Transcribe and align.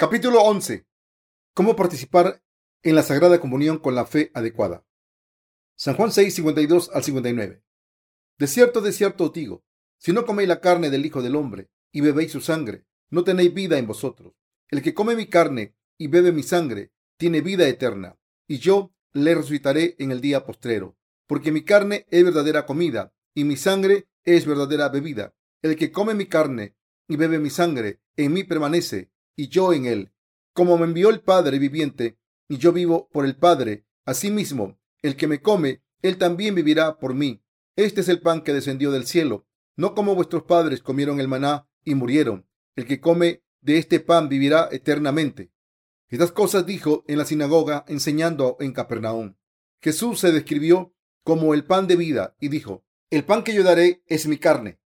Capítulo 0.00 0.40
11. 0.40 0.86
¿Cómo 1.52 1.76
participar 1.76 2.42
en 2.82 2.94
la 2.94 3.02
Sagrada 3.02 3.38
Comunión 3.38 3.76
con 3.76 3.94
la 3.94 4.06
fe 4.06 4.30
adecuada? 4.32 4.86
San 5.76 5.94
Juan 5.94 6.10
6, 6.10 6.36
52 6.36 6.90
al 6.94 7.04
59. 7.04 7.62
De 8.38 8.46
cierto, 8.46 8.80
de 8.80 8.92
cierto 8.92 9.24
os 9.24 9.32
digo, 9.34 9.62
si 9.98 10.14
no 10.14 10.24
coméis 10.24 10.48
la 10.48 10.62
carne 10.62 10.88
del 10.88 11.04
Hijo 11.04 11.20
del 11.20 11.36
Hombre 11.36 11.68
y 11.92 12.00
bebéis 12.00 12.32
su 12.32 12.40
sangre, 12.40 12.86
no 13.10 13.24
tenéis 13.24 13.52
vida 13.52 13.76
en 13.76 13.86
vosotros. 13.86 14.32
El 14.70 14.80
que 14.80 14.94
come 14.94 15.14
mi 15.14 15.26
carne 15.26 15.76
y 15.98 16.06
bebe 16.06 16.32
mi 16.32 16.44
sangre, 16.44 16.92
tiene 17.18 17.42
vida 17.42 17.68
eterna, 17.68 18.16
y 18.48 18.56
yo 18.56 18.94
le 19.12 19.34
resucitaré 19.34 19.96
en 19.98 20.12
el 20.12 20.22
día 20.22 20.46
postrero, 20.46 20.96
porque 21.26 21.52
mi 21.52 21.62
carne 21.62 22.06
es 22.08 22.24
verdadera 22.24 22.64
comida 22.64 23.12
y 23.34 23.44
mi 23.44 23.58
sangre 23.58 24.08
es 24.24 24.46
verdadera 24.46 24.88
bebida. 24.88 25.34
El 25.60 25.76
que 25.76 25.92
come 25.92 26.14
mi 26.14 26.24
carne 26.24 26.74
y 27.06 27.16
bebe 27.16 27.38
mi 27.38 27.50
sangre, 27.50 28.00
en 28.16 28.32
mí 28.32 28.44
permanece 28.44 29.10
y 29.40 29.48
yo 29.48 29.72
en 29.72 29.86
él. 29.86 30.12
Como 30.52 30.76
me 30.76 30.84
envió 30.84 31.08
el 31.08 31.22
Padre 31.22 31.58
viviente 31.58 32.18
y 32.46 32.58
yo 32.58 32.72
vivo 32.72 33.08
por 33.10 33.24
el 33.24 33.36
Padre, 33.36 33.86
asimismo, 34.04 34.78
el 35.00 35.16
que 35.16 35.26
me 35.26 35.40
come, 35.40 35.82
él 36.02 36.18
también 36.18 36.54
vivirá 36.54 36.98
por 36.98 37.14
mí. 37.14 37.42
Este 37.74 38.02
es 38.02 38.10
el 38.10 38.20
pan 38.20 38.42
que 38.42 38.52
descendió 38.52 38.90
del 38.90 39.06
cielo, 39.06 39.46
no 39.76 39.94
como 39.94 40.14
vuestros 40.14 40.42
padres 40.42 40.82
comieron 40.82 41.20
el 41.20 41.28
maná 41.28 41.66
y 41.84 41.94
murieron. 41.94 42.46
El 42.76 42.84
que 42.84 43.00
come 43.00 43.42
de 43.62 43.78
este 43.78 43.98
pan 43.98 44.28
vivirá 44.28 44.68
eternamente. 44.72 45.50
Estas 46.08 46.32
cosas 46.32 46.66
dijo 46.66 47.02
en 47.08 47.16
la 47.16 47.24
sinagoga 47.24 47.86
enseñando 47.88 48.58
en 48.60 48.72
Capernaum. 48.72 49.36
Jesús 49.80 50.20
se 50.20 50.32
describió 50.32 50.92
como 51.24 51.54
el 51.54 51.64
pan 51.64 51.86
de 51.86 51.96
vida 51.96 52.36
y 52.40 52.48
dijo, 52.48 52.84
el 53.08 53.24
pan 53.24 53.42
que 53.42 53.54
yo 53.54 53.62
daré 53.62 54.02
es 54.06 54.26
mi 54.26 54.36
carne, 54.36 54.80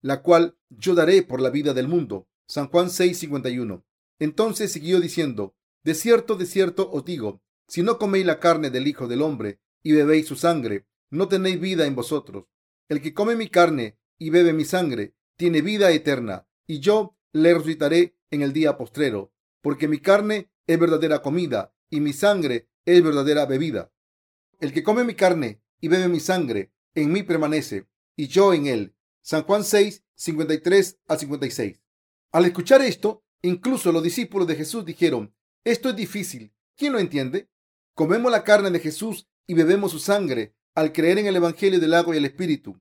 la 0.00 0.22
cual 0.22 0.56
yo 0.70 0.94
daré 0.94 1.22
por 1.22 1.42
la 1.42 1.50
vida 1.50 1.74
del 1.74 1.88
mundo. 1.88 2.26
San 2.46 2.68
Juan 2.68 2.86
6:51. 2.86 3.84
Entonces 4.18 4.72
siguió 4.72 5.00
diciendo, 5.00 5.54
de 5.84 5.94
cierto, 5.94 6.36
de 6.36 6.46
cierto 6.46 6.90
os 6.90 7.04
digo, 7.04 7.42
si 7.66 7.82
no 7.82 7.98
coméis 7.98 8.26
la 8.26 8.40
carne 8.40 8.70
del 8.70 8.86
Hijo 8.86 9.06
del 9.06 9.22
Hombre 9.22 9.60
y 9.82 9.92
bebéis 9.92 10.26
su 10.26 10.36
sangre, 10.36 10.86
no 11.10 11.28
tenéis 11.28 11.60
vida 11.60 11.86
en 11.86 11.94
vosotros. 11.94 12.46
El 12.88 13.00
que 13.00 13.14
come 13.14 13.36
mi 13.36 13.48
carne 13.48 13.98
y 14.18 14.30
bebe 14.30 14.52
mi 14.52 14.64
sangre, 14.64 15.14
tiene 15.36 15.62
vida 15.62 15.90
eterna, 15.92 16.48
y 16.66 16.80
yo 16.80 17.16
le 17.32 17.54
resucitaré 17.54 18.16
en 18.30 18.42
el 18.42 18.52
día 18.52 18.76
postrero, 18.76 19.32
porque 19.60 19.86
mi 19.86 19.98
carne 19.98 20.50
es 20.66 20.78
verdadera 20.78 21.22
comida 21.22 21.74
y 21.90 22.00
mi 22.00 22.12
sangre 22.12 22.68
es 22.84 23.02
verdadera 23.02 23.46
bebida. 23.46 23.92
El 24.60 24.72
que 24.72 24.82
come 24.82 25.04
mi 25.04 25.14
carne 25.14 25.62
y 25.80 25.88
bebe 25.88 26.08
mi 26.08 26.20
sangre, 26.20 26.72
en 26.94 27.12
mí 27.12 27.22
permanece, 27.22 27.86
y 28.16 28.26
yo 28.26 28.52
en 28.52 28.66
él. 28.66 28.94
San 29.22 29.44
Juan 29.44 29.62
6, 29.62 30.04
53 30.14 30.98
al 31.06 31.18
56. 31.18 31.80
Al 32.32 32.44
escuchar 32.44 32.82
esto, 32.82 33.24
incluso 33.42 33.92
los 33.92 34.02
discípulos 34.02 34.46
de 34.48 34.56
Jesús 34.56 34.84
dijeron, 34.84 35.34
esto 35.64 35.90
es 35.90 35.96
difícil. 35.96 36.52
¿Quién 36.76 36.92
lo 36.92 36.98
entiende? 36.98 37.50
Comemos 37.94 38.30
la 38.30 38.44
carne 38.44 38.70
de 38.70 38.80
Jesús 38.80 39.28
y 39.46 39.54
bebemos 39.54 39.92
su 39.92 39.98
sangre 39.98 40.54
al 40.74 40.92
creer 40.92 41.18
en 41.18 41.26
el 41.26 41.36
Evangelio 41.36 41.80
del 41.80 41.94
agua 41.94 42.14
y 42.14 42.18
el 42.18 42.24
Espíritu. 42.24 42.80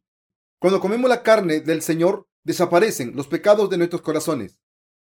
Cuando 0.60 0.80
comemos 0.80 1.10
la 1.10 1.24
carne 1.24 1.60
del 1.60 1.82
Señor, 1.82 2.28
desaparecen 2.44 3.16
los 3.16 3.28
pecados 3.28 3.70
de 3.70 3.78
nuestros 3.78 4.02
corazones. 4.02 4.60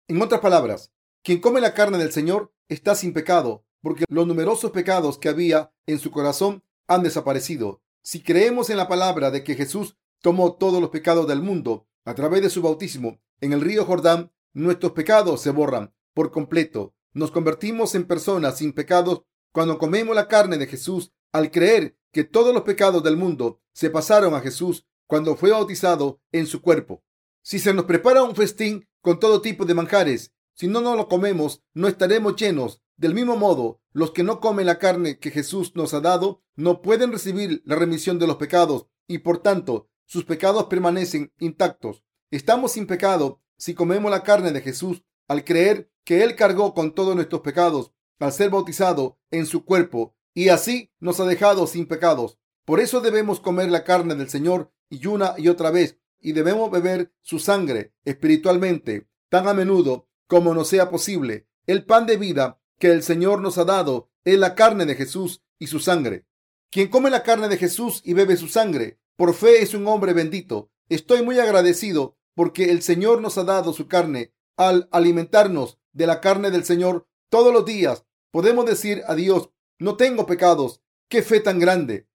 En 0.08 0.22
otras 0.22 0.42
palabras, 0.42 0.92
quien 1.24 1.40
come 1.40 1.62
la 1.62 1.74
carne 1.74 1.98
del 1.98 2.12
Señor 2.12 2.54
está 2.68 2.96
sin 2.96 3.14
pecado, 3.14 3.66
porque 3.82 4.06
los 4.10 4.26
numerosos 4.26 4.72
pecados 4.72 5.18
que 5.18 5.30
había 5.30 5.72
en 5.86 6.00
su 6.00 6.12
corazón 6.12 6.64
han 6.88 7.04
desaparecido. 7.04 7.82
Si 8.02 8.24
creemos 8.24 8.70
en 8.70 8.78
la 8.78 8.88
palabra 8.88 9.32
de 9.32 9.44
que 9.44 9.56
Jesús 9.56 9.98
tomó 10.22 10.56
todos 10.56 10.82
los 10.82 10.90
pecados 10.90 11.28
del 11.28 11.42
mundo 11.42 11.88
a 12.06 12.16
través 12.16 12.42
de 12.42 12.50
su 12.50 12.62
bautismo 12.62 13.20
en 13.42 13.54
el 13.54 13.62
río 13.62 13.86
Jordán, 13.86 14.32
nuestros 14.54 14.94
pecados 14.94 15.42
se 15.42 15.52
borran 15.52 15.94
por 16.14 16.32
completo. 16.32 16.94
Nos 17.14 17.32
convertimos 17.32 17.96
en 17.96 18.06
personas 18.06 18.58
sin 18.58 18.74
pecados 18.74 19.24
cuando 19.52 19.78
comemos 19.78 20.16
la 20.16 20.28
carne 20.28 20.58
de 20.58 20.68
Jesús 20.68 21.12
al 21.32 21.52
creer 21.52 21.98
que 22.12 22.24
todos 22.24 22.54
los 22.54 22.64
pecados 22.64 23.04
del 23.04 23.18
mundo 23.18 23.62
se 23.74 23.90
pasaron 23.90 24.34
a 24.34 24.42
Jesús 24.42 24.86
cuando 25.08 25.36
fue 25.36 25.52
bautizado 25.52 26.22
en 26.32 26.46
su 26.46 26.62
cuerpo. 26.62 27.04
Si 27.42 27.60
se 27.60 27.74
nos 27.74 27.86
prepara 27.86 28.24
un 28.24 28.36
festín 28.36 28.88
con 29.02 29.20
todo 29.20 29.42
tipo 29.42 29.66
de 29.66 29.74
manjares, 29.74 30.34
si 30.54 30.68
no 30.68 30.82
nos 30.82 30.98
lo 30.98 31.08
comemos, 31.08 31.64
no 31.74 31.88
estaremos 31.88 32.36
llenos. 32.36 32.82
Del 32.98 33.14
mismo 33.14 33.38
modo, 33.38 33.82
los 33.94 34.12
que 34.12 34.24
no 34.24 34.42
comen 34.42 34.66
la 34.66 34.78
carne 34.78 35.20
que 35.20 35.32
Jesús 35.32 35.74
nos 35.74 35.94
ha 35.94 36.02
dado 36.02 36.44
no 36.56 36.82
pueden 36.82 37.14
recibir 37.14 37.62
la 37.66 37.76
remisión 37.76 38.20
de 38.20 38.28
los 38.28 38.36
pecados 38.36 38.88
y 39.08 39.20
por 39.20 39.42
tanto 39.42 39.88
sus 40.06 40.26
pecados 40.26 40.66
permanecen 40.66 41.32
intactos. 41.40 42.04
Estamos 42.30 42.74
sin 42.74 42.88
pecado 42.88 43.42
si 43.60 43.76
comemos 43.76 44.10
la 44.10 44.24
carne 44.24 44.52
de 44.52 44.62
Jesús 44.62 45.04
al 45.28 45.44
creer 45.44 45.92
que 46.04 46.24
Él 46.24 46.36
cargó 46.36 46.74
con 46.74 46.96
todos 46.96 47.16
nuestros 47.16 47.42
pecados 47.42 47.92
al 48.20 48.34
ser 48.34 48.50
bautizado 48.50 49.20
en 49.32 49.46
su 49.46 49.64
cuerpo 49.64 50.16
y 50.34 50.50
así 50.50 50.92
nos 51.00 51.20
ha 51.20 51.26
dejado 51.26 51.68
sin 51.68 51.86
pecados. 51.86 52.40
Por 52.66 52.80
eso 52.80 53.02
debemos 53.02 53.40
comer 53.40 53.70
la 53.70 53.84
carne 53.84 54.16
del 54.16 54.30
Señor 54.30 54.72
y 54.90 55.06
una 55.08 55.36
y 55.38 55.48
otra 55.50 55.72
vez 55.72 55.98
y 56.20 56.32
debemos 56.34 56.72
beber 56.72 57.14
su 57.22 57.40
sangre 57.40 57.94
espiritualmente 58.06 59.08
tan 59.30 59.48
a 59.48 59.54
menudo 59.54 60.08
como 60.28 60.54
nos 60.54 60.68
sea 60.68 60.90
posible. 60.90 61.48
El 61.68 61.86
pan 61.86 62.06
de 62.06 62.18
vida 62.18 62.60
que 62.78 62.92
el 62.92 63.04
Señor 63.04 63.42
nos 63.42 63.58
ha 63.58 63.66
dado 63.66 64.10
es 64.24 64.38
la 64.38 64.56
carne 64.56 64.86
de 64.86 64.96
Jesús 64.96 65.44
y 65.58 65.68
su 65.68 65.80
sangre. 65.80 66.26
Quien 66.70 66.88
come 66.88 67.10
la 67.10 67.24
carne 67.24 67.50
de 67.50 67.58
Jesús 67.58 68.02
y 68.06 68.14
bebe 68.14 68.38
su 68.38 68.48
sangre, 68.48 69.00
por 69.16 69.34
fe 69.34 69.62
es 69.62 69.74
un 69.74 69.88
hombre 69.88 70.14
bendito. 70.14 70.72
Estoy 70.88 71.24
muy 71.24 71.40
agradecido 71.40 72.18
porque 72.40 72.72
el 72.72 72.82
Señor 72.82 73.20
nos 73.20 73.38
ha 73.38 73.44
dado 73.44 73.74
su 73.74 73.90
carne. 73.90 74.34
Al 74.56 74.88
alimentarnos 74.94 75.78
de 75.92 76.08
la 76.08 76.22
carne 76.22 76.52
del 76.52 76.64
Señor 76.64 77.06
todos 77.28 77.52
los 77.52 77.66
días, 77.66 78.06
podemos 78.32 78.66
decir 78.66 79.04
a 79.08 79.16
Dios, 79.16 79.50
no 79.78 79.98
tengo 79.98 80.26
pecados. 80.26 80.82
¡Qué 81.10 81.22
fe 81.22 81.42
tan 81.42 81.60
grande! 81.60 82.08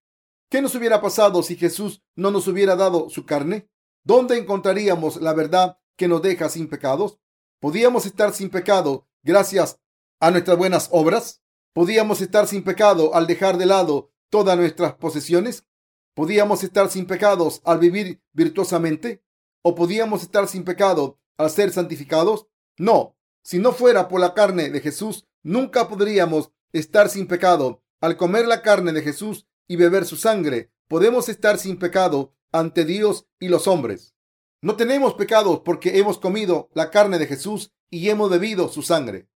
¿Qué 0.49 0.63
nos 0.63 0.75
hubiera 0.77 1.03
pasado 1.03 1.43
si 1.43 1.57
Jesús 1.57 2.03
no 2.17 2.31
nos 2.31 2.49
hubiera 2.49 2.75
dado 2.75 3.11
su 3.11 3.27
carne? 3.27 3.69
¿Dónde 4.03 4.39
encontraríamos 4.39 5.21
la 5.21 5.35
verdad 5.35 5.79
que 5.95 6.09
nos 6.09 6.23
deja 6.23 6.49
sin 6.49 6.71
pecados? 6.71 7.19
¿Podíamos 7.61 8.07
estar 8.07 8.33
sin 8.33 8.49
pecado 8.49 9.07
gracias 9.23 9.79
a 10.21 10.31
nuestras 10.31 10.57
buenas 10.57 10.89
obras? 10.91 11.43
¿Podíamos 11.75 12.23
estar 12.23 12.49
sin 12.49 12.65
pecado 12.65 13.15
al 13.15 13.27
dejar 13.27 13.59
de 13.59 13.67
lado 13.67 14.11
todas 14.31 14.57
nuestras 14.57 14.95
posesiones? 14.95 15.67
¿Podíamos 16.15 16.65
estar 16.65 16.91
sin 16.91 17.07
pecados 17.07 17.61
al 17.67 17.79
vivir 17.79 18.23
virtuosamente? 18.33 19.24
¿O 19.67 19.75
podíamos 19.75 20.21
estar 20.21 20.47
sin 20.47 20.63
pecado 20.63 21.19
al 21.39 21.51
ser 21.51 21.73
santificados? 21.73 22.49
No, 22.77 23.17
si 23.43 23.59
no 23.59 23.73
fuera 23.73 24.09
por 24.09 24.21
la 24.21 24.35
carne 24.35 24.69
de 24.69 24.81
Jesús, 24.81 25.27
nunca 25.43 25.89
podríamos 25.89 26.53
estar 26.75 27.09
sin 27.09 27.27
pecado. 27.27 27.83
Al 28.03 28.19
comer 28.19 28.47
la 28.47 28.61
carne 28.61 28.93
de 28.93 29.01
Jesús 29.01 29.47
y 29.67 29.77
beber 29.77 30.05
su 30.05 30.17
sangre, 30.17 30.71
podemos 30.87 31.31
estar 31.31 31.59
sin 31.59 31.79
pecado 31.79 32.35
ante 32.53 32.85
Dios 32.85 33.27
y 33.41 33.49
los 33.49 33.67
hombres. 33.67 34.15
No 34.61 34.77
tenemos 34.77 35.15
pecados 35.15 35.63
porque 35.65 35.99
hemos 35.99 36.19
comido 36.19 36.69
la 36.75 36.91
carne 36.91 37.19
de 37.19 37.27
Jesús 37.27 37.73
y 37.89 38.11
hemos 38.11 38.29
bebido 38.29 38.69
su 38.69 38.83
sangre. 38.83 39.31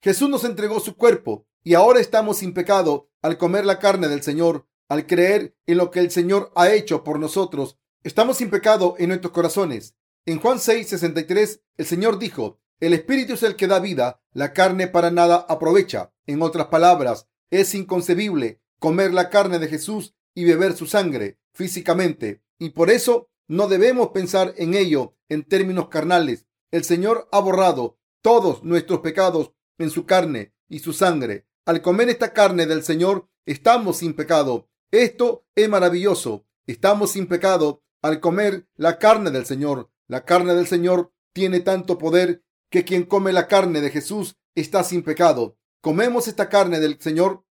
Jesús 0.00 0.28
nos 0.28 0.44
entregó 0.44 0.78
su 0.78 0.96
cuerpo 0.96 1.44
y 1.64 1.74
ahora 1.74 1.98
estamos 1.98 2.38
sin 2.38 2.54
pecado 2.54 3.10
al 3.20 3.36
comer 3.36 3.66
la 3.66 3.80
carne 3.80 4.06
del 4.06 4.22
Señor, 4.22 4.68
al 4.88 5.08
creer 5.08 5.56
en 5.66 5.78
lo 5.78 5.90
que 5.90 5.98
el 5.98 6.12
Señor 6.12 6.52
ha 6.54 6.70
hecho 6.70 7.02
por 7.02 7.18
nosotros. 7.18 7.78
Estamos 8.04 8.38
sin 8.38 8.50
pecado 8.50 8.96
en 8.98 9.08
nuestros 9.08 9.32
corazones. 9.32 9.94
En 10.26 10.40
Juan 10.40 10.58
6, 10.58 10.88
63, 10.88 11.62
el 11.76 11.86
Señor 11.86 12.18
dijo, 12.18 12.58
el 12.80 12.94
Espíritu 12.94 13.34
es 13.34 13.44
el 13.44 13.54
que 13.54 13.68
da 13.68 13.78
vida, 13.78 14.20
la 14.32 14.52
carne 14.52 14.88
para 14.88 15.12
nada 15.12 15.46
aprovecha. 15.48 16.12
En 16.26 16.42
otras 16.42 16.66
palabras, 16.66 17.28
es 17.52 17.76
inconcebible 17.76 18.60
comer 18.80 19.14
la 19.14 19.30
carne 19.30 19.60
de 19.60 19.68
Jesús 19.68 20.16
y 20.34 20.44
beber 20.44 20.72
su 20.74 20.86
sangre 20.86 21.38
físicamente. 21.54 22.42
Y 22.58 22.70
por 22.70 22.90
eso 22.90 23.30
no 23.46 23.68
debemos 23.68 24.08
pensar 24.08 24.52
en 24.56 24.74
ello 24.74 25.14
en 25.28 25.44
términos 25.44 25.86
carnales. 25.88 26.48
El 26.72 26.82
Señor 26.82 27.28
ha 27.30 27.38
borrado 27.38 27.98
todos 28.20 28.64
nuestros 28.64 28.98
pecados 28.98 29.52
en 29.78 29.90
su 29.90 30.06
carne 30.06 30.54
y 30.68 30.80
su 30.80 30.92
sangre. 30.92 31.46
Al 31.66 31.82
comer 31.82 32.08
esta 32.08 32.32
carne 32.32 32.66
del 32.66 32.82
Señor, 32.82 33.28
estamos 33.46 33.98
sin 33.98 34.14
pecado. 34.14 34.68
Esto 34.90 35.46
es 35.54 35.68
maravilloso. 35.68 36.44
Estamos 36.66 37.12
sin 37.12 37.26
pecado 37.26 37.81
al 38.02 38.20
comer 38.20 38.68
la 38.76 38.98
carne 38.98 39.30
del 39.30 39.46
Señor. 39.46 39.90
La 40.08 40.24
carne 40.24 40.54
del 40.54 40.66
Señor 40.66 41.12
tiene 41.32 41.60
tanto 41.60 41.98
poder 41.98 42.44
que 42.68 42.84
quien 42.84 43.04
come 43.04 43.32
la 43.32 43.46
carne 43.46 43.80
de 43.80 43.90
Jesús 43.90 44.36
está 44.54 44.84
sin 44.84 45.02
pecado. 45.02 45.56
Comemos 45.80 46.28
esta 46.28 46.48
carne 46.48 46.80
del 46.80 47.00
Señor 47.00 47.44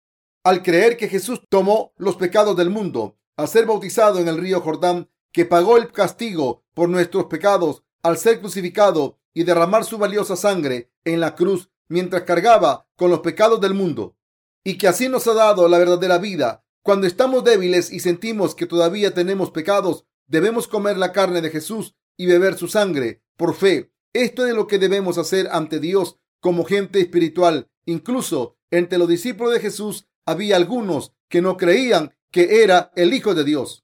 al 0.43 0.63
creer 0.63 0.97
que 0.97 1.07
Jesús 1.07 1.41
tomó 1.49 1.93
los 1.97 2.15
pecados 2.15 2.55
del 2.57 2.69
mundo, 2.69 3.17
al 3.37 3.47
ser 3.47 3.65
bautizado 3.65 4.19
en 4.19 4.27
el 4.27 4.37
río 4.37 4.61
Jordán, 4.61 5.09
que 5.31 5.45
pagó 5.45 5.77
el 5.77 5.91
castigo 5.91 6.63
por 6.73 6.89
nuestros 6.89 7.25
pecados 7.25 7.83
al 8.03 8.17
ser 8.17 8.39
crucificado 8.39 9.19
y 9.33 9.43
derramar 9.43 9.85
su 9.85 9.97
valiosa 9.97 10.35
sangre 10.35 10.91
en 11.05 11.19
la 11.19 11.35
cruz 11.35 11.69
mientras 11.87 12.23
cargaba 12.23 12.87
con 12.95 13.11
los 13.11 13.19
pecados 13.19 13.61
del 13.61 13.73
mundo, 13.73 14.15
y 14.63 14.77
que 14.77 14.87
así 14.87 15.09
nos 15.09 15.27
ha 15.27 15.33
dado 15.33 15.67
la 15.67 15.77
verdadera 15.77 16.17
vida. 16.17 16.65
Cuando 16.83 17.05
estamos 17.05 17.43
débiles 17.43 17.91
y 17.91 17.99
sentimos 17.99 18.55
que 18.55 18.65
todavía 18.65 19.13
tenemos 19.13 19.51
pecados, 19.51 20.05
debemos 20.31 20.69
comer 20.69 20.97
la 20.97 21.11
carne 21.11 21.41
de 21.41 21.49
Jesús 21.49 21.93
y 22.17 22.25
beber 22.25 22.57
su 22.57 22.69
sangre 22.69 23.21
por 23.35 23.53
fe. 23.53 23.91
Esto 24.13 24.47
es 24.47 24.55
lo 24.55 24.65
que 24.65 24.79
debemos 24.79 25.17
hacer 25.17 25.49
ante 25.51 25.79
Dios 25.79 26.19
como 26.39 26.63
gente 26.63 27.01
espiritual. 27.01 27.69
Incluso 27.85 28.57
entre 28.71 28.97
los 28.97 29.09
discípulos 29.09 29.53
de 29.53 29.59
Jesús 29.59 30.07
había 30.25 30.55
algunos 30.55 31.13
que 31.27 31.41
no 31.41 31.57
creían 31.57 32.15
que 32.31 32.63
era 32.63 32.93
el 32.95 33.13
Hijo 33.13 33.35
de 33.35 33.43
Dios. 33.43 33.83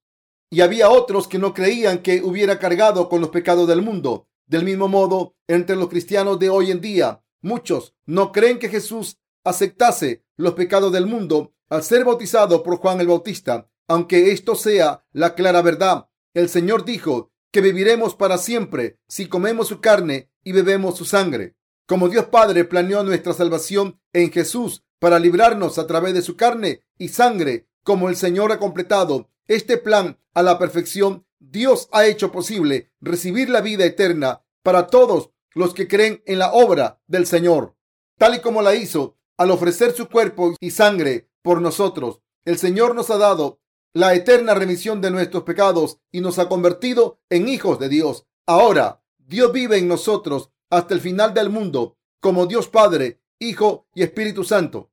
Y 0.50 0.62
había 0.62 0.90
otros 0.90 1.28
que 1.28 1.38
no 1.38 1.54
creían 1.54 2.00
que 2.00 2.22
hubiera 2.24 2.60
cargado 2.60 3.10
con 3.10 3.20
los 3.20 3.30
pecados 3.30 3.68
del 3.68 3.82
mundo. 3.82 4.30
Del 4.46 4.64
mismo 4.64 4.88
modo, 4.88 5.36
entre 5.48 5.76
los 5.76 5.90
cristianos 5.90 6.40
de 6.40 6.50
hoy 6.50 6.72
en 6.72 6.80
día, 6.80 7.22
muchos 7.42 7.94
no 8.06 8.32
creen 8.32 8.58
que 8.58 8.70
Jesús 8.70 9.18
aceptase 9.44 10.24
los 10.38 10.54
pecados 10.54 10.94
del 10.94 11.08
mundo 11.08 11.54
al 11.70 11.84
ser 11.84 12.06
bautizado 12.06 12.64
por 12.64 12.78
Juan 12.78 13.02
el 13.02 13.08
Bautista. 13.08 13.70
Aunque 13.90 14.32
esto 14.32 14.56
sea 14.56 15.06
la 15.12 15.36
clara 15.36 15.62
verdad, 15.62 16.08
el 16.38 16.50
Señor 16.50 16.86
dijo 16.86 17.31
que 17.51 17.62
viviremos 17.62 18.13
para 18.13 18.38
siempre 18.38 19.00
si 19.07 19.28
comemos 19.28 19.69
su 19.69 19.81
carne 19.81 20.30
y 20.44 20.51
bebemos 20.51 20.95
su 20.95 21.04
sangre. 21.04 21.56
Como 21.88 22.10
Dios 22.10 22.25
Padre 22.25 22.63
planeó 22.63 23.01
nuestra 23.01 23.34
salvación 23.34 24.00
en 24.13 24.31
Jesús 24.31 24.84
para 25.00 25.18
librarnos 25.18 25.80
a 25.80 25.88
través 25.88 26.13
de 26.13 26.22
su 26.22 26.36
carne 26.36 26.84
y 27.00 27.07
sangre, 27.07 27.68
como 27.84 28.07
el 28.07 28.16
Señor 28.16 28.51
ha 28.51 28.60
completado 28.60 29.31
este 29.48 29.80
plan 29.80 30.19
a 30.36 30.44
la 30.44 30.60
perfección, 30.60 31.25
Dios 31.39 31.89
ha 31.92 32.06
hecho 32.06 32.31
posible 32.31 32.92
recibir 33.01 33.50
la 33.50 33.62
vida 33.62 33.86
eterna 33.86 34.44
para 34.62 34.86
todos 34.86 35.31
los 35.56 35.74
que 35.74 35.88
creen 35.88 36.22
en 36.28 36.38
la 36.38 36.51
obra 36.51 37.01
del 37.07 37.25
Señor, 37.25 37.75
tal 38.19 38.36
y 38.36 38.42
como 38.42 38.62
la 38.62 38.75
hizo 38.75 39.18
al 39.38 39.50
ofrecer 39.50 39.92
su 39.94 40.07
cuerpo 40.07 40.54
y 40.60 40.69
sangre 40.69 41.31
por 41.42 41.62
nosotros. 41.62 42.22
El 42.45 42.60
Señor 42.60 42.94
nos 42.94 43.10
ha 43.10 43.18
dado 43.18 43.60
la 43.94 44.13
eterna 44.13 44.54
remisión 44.54 45.01
de 45.01 45.12
nuestros 45.12 45.44
pecados 45.44 46.00
y 46.12 46.22
nos 46.22 46.39
ha 46.39 46.50
convertido 46.50 47.19
en 47.30 47.48
hijos 47.48 47.80
de 47.80 47.89
Dios. 47.89 48.25
Ahora, 48.45 49.04
Dios 49.18 49.51
vive 49.51 49.78
en 49.78 49.88
nosotros 49.88 50.51
hasta 50.69 50.94
el 50.94 51.01
final 51.01 51.34
del 51.34 51.50
mundo 51.50 51.98
como 52.19 52.45
Dios 52.45 52.68
Padre, 52.68 53.22
Hijo 53.39 53.88
y 53.94 54.04
Espíritu 54.04 54.44
Santo. 54.44 54.92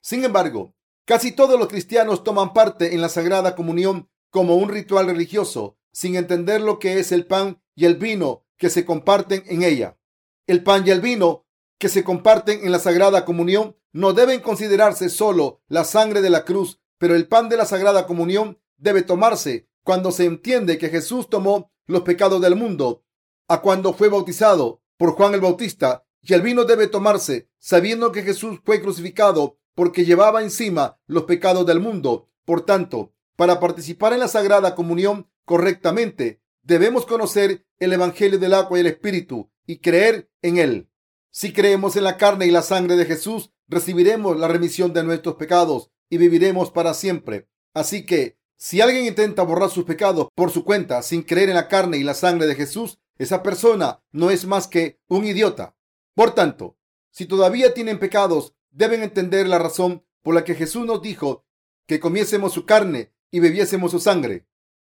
Sin 0.00 0.24
embargo, 0.24 0.74
casi 1.04 1.32
todos 1.32 1.58
los 1.58 1.68
cristianos 1.68 2.22
toman 2.24 2.52
parte 2.52 2.94
en 2.94 3.00
la 3.00 3.08
Sagrada 3.08 3.54
Comunión 3.54 4.08
como 4.30 4.56
un 4.56 4.68
ritual 4.68 5.06
religioso, 5.06 5.78
sin 5.92 6.16
entender 6.16 6.60
lo 6.60 6.78
que 6.78 6.98
es 6.98 7.12
el 7.12 7.26
pan 7.26 7.62
y 7.74 7.86
el 7.86 7.96
vino 7.96 8.44
que 8.58 8.70
se 8.70 8.84
comparten 8.84 9.42
en 9.46 9.62
ella. 9.62 9.98
El 10.46 10.62
pan 10.62 10.86
y 10.86 10.90
el 10.90 11.00
vino 11.00 11.46
que 11.78 11.88
se 11.88 12.04
comparten 12.04 12.64
en 12.64 12.72
la 12.72 12.78
Sagrada 12.78 13.24
Comunión 13.24 13.76
no 13.92 14.12
deben 14.12 14.40
considerarse 14.40 15.08
solo 15.08 15.62
la 15.68 15.84
sangre 15.84 16.20
de 16.20 16.30
la 16.30 16.44
cruz, 16.44 16.80
pero 16.98 17.14
el 17.14 17.28
pan 17.28 17.48
de 17.48 17.56
la 17.56 17.66
Sagrada 17.66 18.06
Comunión 18.06 18.58
debe 18.76 19.02
tomarse 19.02 19.68
cuando 19.82 20.12
se 20.12 20.24
entiende 20.24 20.78
que 20.78 20.88
Jesús 20.88 21.28
tomó 21.28 21.70
los 21.86 22.02
pecados 22.02 22.40
del 22.40 22.56
mundo, 22.56 23.04
a 23.48 23.60
cuando 23.60 23.92
fue 23.92 24.08
bautizado 24.08 24.82
por 24.96 25.12
Juan 25.12 25.34
el 25.34 25.40
Bautista, 25.40 26.04
y 26.22 26.34
el 26.34 26.42
vino 26.42 26.64
debe 26.64 26.88
tomarse 26.88 27.48
sabiendo 27.58 28.10
que 28.10 28.22
Jesús 28.22 28.60
fue 28.64 28.80
crucificado 28.80 29.58
porque 29.74 30.04
llevaba 30.04 30.42
encima 30.42 30.98
los 31.06 31.24
pecados 31.24 31.66
del 31.66 31.78
mundo. 31.78 32.28
Por 32.44 32.64
tanto, 32.64 33.12
para 33.36 33.60
participar 33.60 34.12
en 34.12 34.20
la 34.20 34.28
Sagrada 34.28 34.74
Comunión 34.74 35.30
correctamente, 35.44 36.40
debemos 36.62 37.06
conocer 37.06 37.66
el 37.78 37.92
Evangelio 37.92 38.38
del 38.38 38.54
agua 38.54 38.78
y 38.78 38.80
el 38.80 38.86
Espíritu 38.88 39.50
y 39.66 39.78
creer 39.78 40.30
en 40.42 40.58
él. 40.58 40.88
Si 41.30 41.52
creemos 41.52 41.96
en 41.96 42.04
la 42.04 42.16
carne 42.16 42.46
y 42.46 42.50
la 42.50 42.62
sangre 42.62 42.96
de 42.96 43.04
Jesús, 43.04 43.52
recibiremos 43.68 44.36
la 44.38 44.48
remisión 44.48 44.92
de 44.92 45.04
nuestros 45.04 45.36
pecados 45.36 45.90
y 46.08 46.18
viviremos 46.18 46.70
para 46.70 46.94
siempre. 46.94 47.48
Así 47.74 48.06
que, 48.06 48.38
si 48.56 48.80
alguien 48.80 49.04
intenta 49.04 49.42
borrar 49.42 49.70
sus 49.70 49.84
pecados 49.84 50.28
por 50.34 50.50
su 50.50 50.64
cuenta 50.64 51.02
sin 51.02 51.22
creer 51.22 51.50
en 51.50 51.56
la 51.56 51.68
carne 51.68 51.98
y 51.98 52.04
la 52.04 52.14
sangre 52.14 52.46
de 52.46 52.54
Jesús, 52.54 52.98
esa 53.18 53.42
persona 53.42 54.02
no 54.12 54.30
es 54.30 54.46
más 54.46 54.66
que 54.66 54.98
un 55.08 55.26
idiota. 55.26 55.76
Por 56.14 56.34
tanto, 56.34 56.78
si 57.10 57.26
todavía 57.26 57.74
tienen 57.74 57.98
pecados, 57.98 58.54
deben 58.70 59.02
entender 59.02 59.46
la 59.46 59.58
razón 59.58 60.04
por 60.22 60.34
la 60.34 60.44
que 60.44 60.54
Jesús 60.54 60.86
nos 60.86 61.02
dijo 61.02 61.44
que 61.86 62.00
comiésemos 62.00 62.52
su 62.52 62.66
carne 62.66 63.12
y 63.30 63.40
bebiésemos 63.40 63.90
su 63.90 64.00
sangre. 64.00 64.46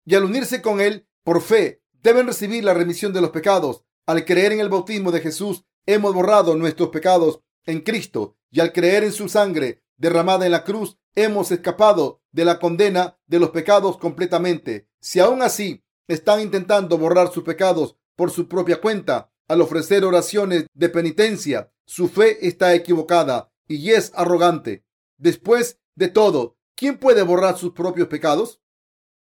Y 0.05 0.15
al 0.15 0.25
unirse 0.25 0.63
con 0.63 0.81
Él 0.81 1.07
por 1.23 1.41
fe, 1.43 1.83
deben 1.93 2.27
recibir 2.27 2.65
la 2.65 2.75
remisión 2.75 3.13
de 3.13 3.21
los 3.21 3.31
pecados. 3.31 3.85
Al 4.07 4.25
creer 4.25 4.53
en 4.53 4.61
el 4.61 4.69
bautismo 4.69 5.11
de 5.11 5.21
Jesús, 5.21 5.65
hemos 5.87 6.15
borrado 6.15 6.55
nuestros 6.55 6.91
pecados 6.91 7.41
en 7.67 7.81
Cristo 7.81 8.37
y 8.51 8.61
al 8.61 8.73
creer 8.73 9.05
en 9.05 9.13
su 9.13 9.29
sangre 9.29 9.83
derramada 9.97 10.47
en 10.47 10.53
la 10.53 10.65
cruz, 10.65 10.99
hemos 11.15 11.51
escapado 11.51 12.23
de 12.33 12.45
la 12.45 12.59
condena 12.59 13.19
de 13.27 13.39
los 13.39 13.51
pecados 13.51 13.99
completamente. 13.99 14.89
Si 15.01 15.21
aún 15.21 15.43
así 15.43 15.85
están 16.09 16.41
intentando 16.41 16.99
borrar 16.99 17.33
sus 17.33 17.45
pecados 17.45 17.97
por 18.17 18.31
su 18.31 18.49
propia 18.49 18.81
cuenta, 18.81 19.31
al 19.49 19.61
ofrecer 19.61 20.05
oraciones 20.05 20.67
de 20.73 20.89
penitencia, 20.89 21.73
su 21.85 22.09
fe 22.09 22.47
está 22.47 22.75
equivocada 22.75 23.53
y 23.69 23.91
es 23.91 24.13
arrogante. 24.15 24.85
Después 25.19 25.79
de 25.95 26.09
todo, 26.09 26.57
¿quién 26.75 26.99
puede 26.99 27.23
borrar 27.23 27.59
sus 27.59 27.73
propios 27.73 28.09
pecados? 28.09 28.61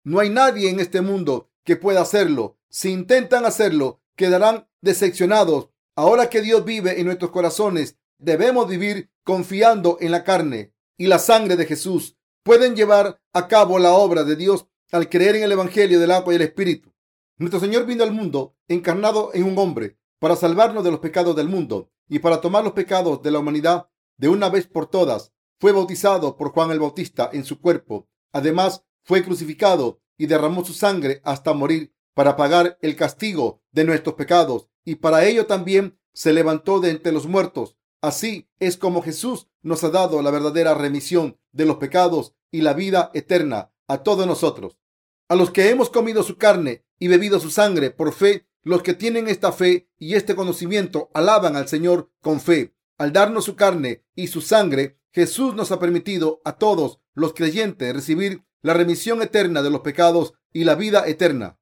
No 0.04 0.20
hay 0.20 0.30
nadie 0.30 0.70
en 0.70 0.80
este 0.80 1.00
mundo 1.00 1.50
que 1.64 1.76
pueda 1.76 2.02
hacerlo. 2.02 2.58
Si 2.68 2.90
intentan 2.90 3.44
hacerlo, 3.44 4.00
quedarán 4.16 4.68
decepcionados 4.80 5.72
Ahora 5.94 6.30
que 6.30 6.40
Dios 6.40 6.64
vive 6.64 6.98
en 6.98 7.06
nuestros 7.06 7.30
corazones, 7.30 7.98
debemos 8.22 8.68
vivir 8.68 9.10
confiando 9.24 9.98
en 10.00 10.12
la 10.12 10.24
carne 10.24 10.72
y 10.96 11.08
la 11.08 11.18
sangre 11.18 11.56
de 11.56 11.66
Jesús. 11.66 12.16
Pueden 12.42 12.74
llevar 12.76 13.20
a 13.32 13.48
cabo 13.48 13.78
la 13.78 13.92
obra 13.92 14.24
de 14.24 14.36
Dios 14.36 14.66
al 14.92 15.08
creer 15.08 15.36
en 15.36 15.42
el 15.44 15.52
Evangelio 15.52 16.00
del 16.00 16.10
agua 16.12 16.32
y 16.32 16.36
el 16.36 16.42
Espíritu. 16.42 16.94
Nuestro 17.38 17.60
Señor 17.60 17.86
vino 17.86 18.04
al 18.04 18.12
mundo 18.12 18.56
encarnado 18.68 19.30
en 19.34 19.44
un 19.44 19.58
hombre 19.58 19.98
para 20.18 20.36
salvarnos 20.36 20.84
de 20.84 20.90
los 20.90 21.00
pecados 21.00 21.34
del 21.34 21.48
mundo 21.48 21.90
y 22.08 22.20
para 22.20 22.40
tomar 22.40 22.62
los 22.62 22.74
pecados 22.74 23.22
de 23.22 23.30
la 23.30 23.40
humanidad 23.40 23.88
de 24.16 24.28
una 24.28 24.48
vez 24.48 24.66
por 24.66 24.86
todas. 24.86 25.32
Fue 25.58 25.72
bautizado 25.72 26.36
por 26.36 26.52
Juan 26.52 26.70
el 26.70 26.80
Bautista 26.80 27.30
en 27.32 27.44
su 27.44 27.60
cuerpo. 27.60 28.08
Además, 28.32 28.84
fue 29.04 29.24
crucificado 29.24 30.00
y 30.16 30.26
derramó 30.26 30.64
su 30.64 30.72
sangre 30.72 31.20
hasta 31.24 31.52
morir 31.54 31.94
para 32.14 32.36
pagar 32.36 32.78
el 32.82 32.94
castigo 32.94 33.62
de 33.72 33.84
nuestros 33.84 34.14
pecados 34.14 34.68
y 34.84 34.96
para 34.96 35.24
ello 35.24 35.46
también 35.46 35.98
se 36.12 36.32
levantó 36.32 36.80
de 36.80 36.90
entre 36.90 37.12
los 37.12 37.26
muertos. 37.26 37.76
Así 38.02 38.48
es 38.58 38.76
como 38.76 39.00
Jesús 39.00 39.46
nos 39.62 39.84
ha 39.84 39.90
dado 39.90 40.20
la 40.22 40.32
verdadera 40.32 40.74
remisión 40.74 41.38
de 41.52 41.64
los 41.64 41.76
pecados 41.76 42.34
y 42.50 42.62
la 42.62 42.74
vida 42.74 43.12
eterna 43.14 43.72
a 43.86 44.02
todos 44.02 44.26
nosotros. 44.26 44.80
A 45.28 45.36
los 45.36 45.52
que 45.52 45.70
hemos 45.70 45.88
comido 45.88 46.24
su 46.24 46.36
carne 46.36 46.84
y 46.98 47.06
bebido 47.06 47.38
su 47.38 47.50
sangre 47.50 47.90
por 47.90 48.12
fe, 48.12 48.48
los 48.64 48.82
que 48.82 48.94
tienen 48.94 49.28
esta 49.28 49.52
fe 49.52 49.88
y 49.98 50.14
este 50.14 50.34
conocimiento 50.34 51.10
alaban 51.14 51.54
al 51.54 51.68
Señor 51.68 52.10
con 52.20 52.40
fe. 52.40 52.74
Al 52.98 53.12
darnos 53.12 53.44
su 53.44 53.54
carne 53.54 54.04
y 54.16 54.26
su 54.26 54.40
sangre, 54.40 54.98
Jesús 55.12 55.54
nos 55.54 55.70
ha 55.70 55.78
permitido 55.78 56.42
a 56.44 56.58
todos 56.58 57.00
los 57.14 57.34
creyentes 57.34 57.94
recibir 57.94 58.44
la 58.62 58.74
remisión 58.74 59.22
eterna 59.22 59.62
de 59.62 59.70
los 59.70 59.80
pecados 59.82 60.34
y 60.52 60.64
la 60.64 60.74
vida 60.74 61.06
eterna. 61.06 61.58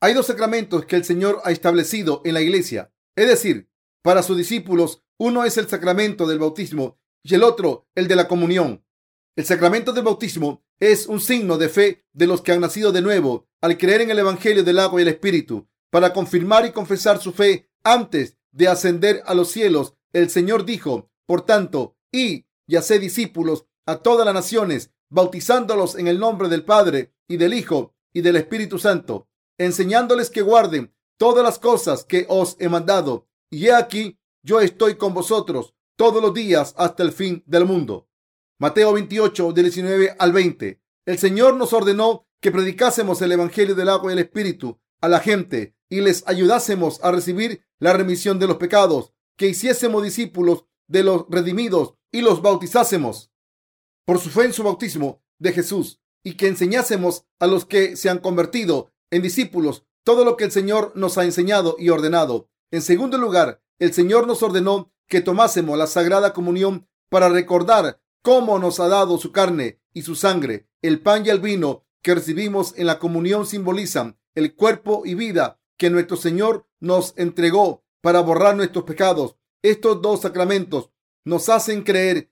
Hay 0.00 0.12
dos 0.12 0.26
sacramentos 0.26 0.86
que 0.86 0.96
el 0.96 1.04
Señor 1.04 1.40
ha 1.44 1.52
establecido 1.52 2.20
en 2.24 2.34
la 2.34 2.40
iglesia, 2.40 2.92
es 3.14 3.28
decir, 3.28 3.68
para 4.02 4.22
sus 4.22 4.36
discípulos, 4.36 5.03
uno 5.18 5.44
es 5.44 5.56
el 5.56 5.68
sacramento 5.68 6.26
del 6.26 6.38
bautismo 6.38 6.98
y 7.22 7.34
el 7.34 7.42
otro 7.42 7.88
el 7.94 8.08
de 8.08 8.16
la 8.16 8.28
comunión. 8.28 8.84
El 9.36 9.44
sacramento 9.44 9.92
del 9.92 10.04
bautismo 10.04 10.64
es 10.78 11.06
un 11.06 11.20
signo 11.20 11.58
de 11.58 11.68
fe 11.68 12.04
de 12.12 12.26
los 12.26 12.40
que 12.40 12.52
han 12.52 12.60
nacido 12.60 12.92
de 12.92 13.02
nuevo 13.02 13.48
al 13.60 13.78
creer 13.78 14.02
en 14.02 14.10
el 14.10 14.18
Evangelio 14.18 14.62
del 14.62 14.78
agua 14.78 15.00
y 15.00 15.02
el 15.02 15.08
Espíritu. 15.08 15.68
Para 15.90 16.12
confirmar 16.12 16.66
y 16.66 16.72
confesar 16.72 17.20
su 17.20 17.32
fe 17.32 17.70
antes 17.82 18.36
de 18.52 18.68
ascender 18.68 19.22
a 19.26 19.34
los 19.34 19.50
cielos, 19.50 19.94
el 20.12 20.30
Señor 20.30 20.64
dijo, 20.64 21.10
por 21.26 21.44
tanto, 21.46 21.96
y 22.12 22.46
y 22.66 22.76
haced 22.76 23.00
discípulos 23.00 23.66
a 23.86 23.96
todas 23.96 24.24
las 24.24 24.34
naciones, 24.34 24.90
bautizándolos 25.10 25.96
en 25.96 26.08
el 26.08 26.18
nombre 26.18 26.48
del 26.48 26.64
Padre 26.64 27.12
y 27.28 27.36
del 27.36 27.54
Hijo 27.54 27.94
y 28.12 28.22
del 28.22 28.36
Espíritu 28.36 28.78
Santo 28.78 29.28
enseñándoles 29.58 30.30
que 30.30 30.42
guarden 30.42 30.94
todas 31.18 31.44
las 31.44 31.58
cosas 31.58 32.04
que 32.04 32.26
os 32.28 32.56
he 32.58 32.68
mandado. 32.68 33.28
Y 33.50 33.66
he 33.66 33.74
aquí, 33.74 34.18
yo 34.44 34.60
estoy 34.60 34.96
con 34.96 35.14
vosotros 35.14 35.74
todos 35.96 36.22
los 36.22 36.34
días 36.34 36.74
hasta 36.76 37.02
el 37.02 37.12
fin 37.12 37.42
del 37.46 37.64
mundo. 37.64 38.08
Mateo 38.60 38.92
28, 38.92 39.52
del 39.52 39.64
19 39.64 40.16
al 40.18 40.32
20. 40.32 40.80
El 41.06 41.18
Señor 41.18 41.56
nos 41.56 41.72
ordenó 41.72 42.28
que 42.40 42.52
predicásemos 42.52 43.22
el 43.22 43.32
Evangelio 43.32 43.74
del 43.74 43.88
agua 43.88 44.12
y 44.12 44.12
el 44.12 44.18
Espíritu 44.20 44.78
a 45.00 45.08
la 45.08 45.20
gente 45.20 45.74
y 45.88 46.02
les 46.02 46.28
ayudásemos 46.28 47.02
a 47.02 47.10
recibir 47.10 47.64
la 47.78 47.94
remisión 47.94 48.38
de 48.38 48.46
los 48.46 48.58
pecados, 48.58 49.12
que 49.36 49.48
hiciésemos 49.48 50.02
discípulos 50.02 50.66
de 50.88 51.02
los 51.02 51.24
redimidos 51.30 51.94
y 52.12 52.20
los 52.20 52.42
bautizásemos 52.42 53.32
por 54.04 54.18
su 54.18 54.28
fe 54.28 54.44
en 54.44 54.52
su 54.52 54.62
bautismo 54.62 55.22
de 55.38 55.52
Jesús 55.52 56.00
y 56.22 56.34
que 56.34 56.48
enseñásemos 56.48 57.24
a 57.38 57.46
los 57.46 57.64
que 57.64 57.96
se 57.96 58.10
han 58.10 58.18
convertido 58.18 58.92
en 59.10 59.22
discípulos 59.22 59.84
todo 60.04 60.24
lo 60.24 60.36
que 60.36 60.44
el 60.44 60.52
Señor 60.52 60.92
nos 60.94 61.16
ha 61.16 61.24
enseñado 61.24 61.76
y 61.78 61.88
ordenado. 61.88 62.50
En 62.70 62.82
segundo 62.82 63.18
lugar, 63.18 63.62
el 63.78 63.92
Señor 63.92 64.26
nos 64.26 64.42
ordenó 64.42 64.92
que 65.06 65.20
tomásemos 65.20 65.78
la 65.78 65.86
Sagrada 65.86 66.32
Comunión 66.32 66.88
para 67.08 67.28
recordar 67.28 68.00
cómo 68.22 68.58
nos 68.58 68.80
ha 68.80 68.88
dado 68.88 69.18
su 69.18 69.32
carne 69.32 69.80
y 69.92 70.02
su 70.02 70.14
sangre. 70.14 70.68
El 70.82 71.00
pan 71.00 71.24
y 71.26 71.30
el 71.30 71.40
vino 71.40 71.84
que 72.02 72.14
recibimos 72.14 72.74
en 72.76 72.86
la 72.86 72.98
comunión 72.98 73.46
simbolizan 73.46 74.18
el 74.34 74.54
cuerpo 74.54 75.02
y 75.04 75.14
vida 75.14 75.60
que 75.76 75.90
nuestro 75.90 76.16
Señor 76.16 76.66
nos 76.80 77.14
entregó 77.16 77.84
para 78.00 78.20
borrar 78.20 78.56
nuestros 78.56 78.84
pecados. 78.84 79.36
estos 79.62 80.02
dos 80.02 80.20
sacramentos 80.20 80.90
nos 81.24 81.48
hacen 81.48 81.82
creer 81.82 82.30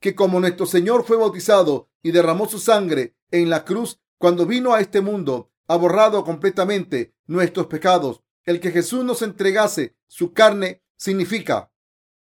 que 0.00 0.14
como 0.14 0.38
nuestro 0.38 0.66
Señor 0.66 1.04
fue 1.04 1.16
bautizado 1.16 1.90
y 2.02 2.12
derramó 2.12 2.48
su 2.48 2.60
sangre 2.60 3.16
en 3.32 3.50
la 3.50 3.64
cruz 3.64 4.00
cuando 4.18 4.46
vino 4.46 4.72
a 4.72 4.80
este 4.80 5.00
mundo, 5.00 5.50
ha 5.66 5.76
borrado 5.76 6.24
completamente 6.24 7.14
nuestros 7.26 7.66
pecados. 7.66 8.22
El 8.48 8.60
que 8.60 8.70
Jesús 8.70 9.04
nos 9.04 9.20
entregase 9.20 9.94
su 10.06 10.32
carne 10.32 10.82
significa 10.96 11.70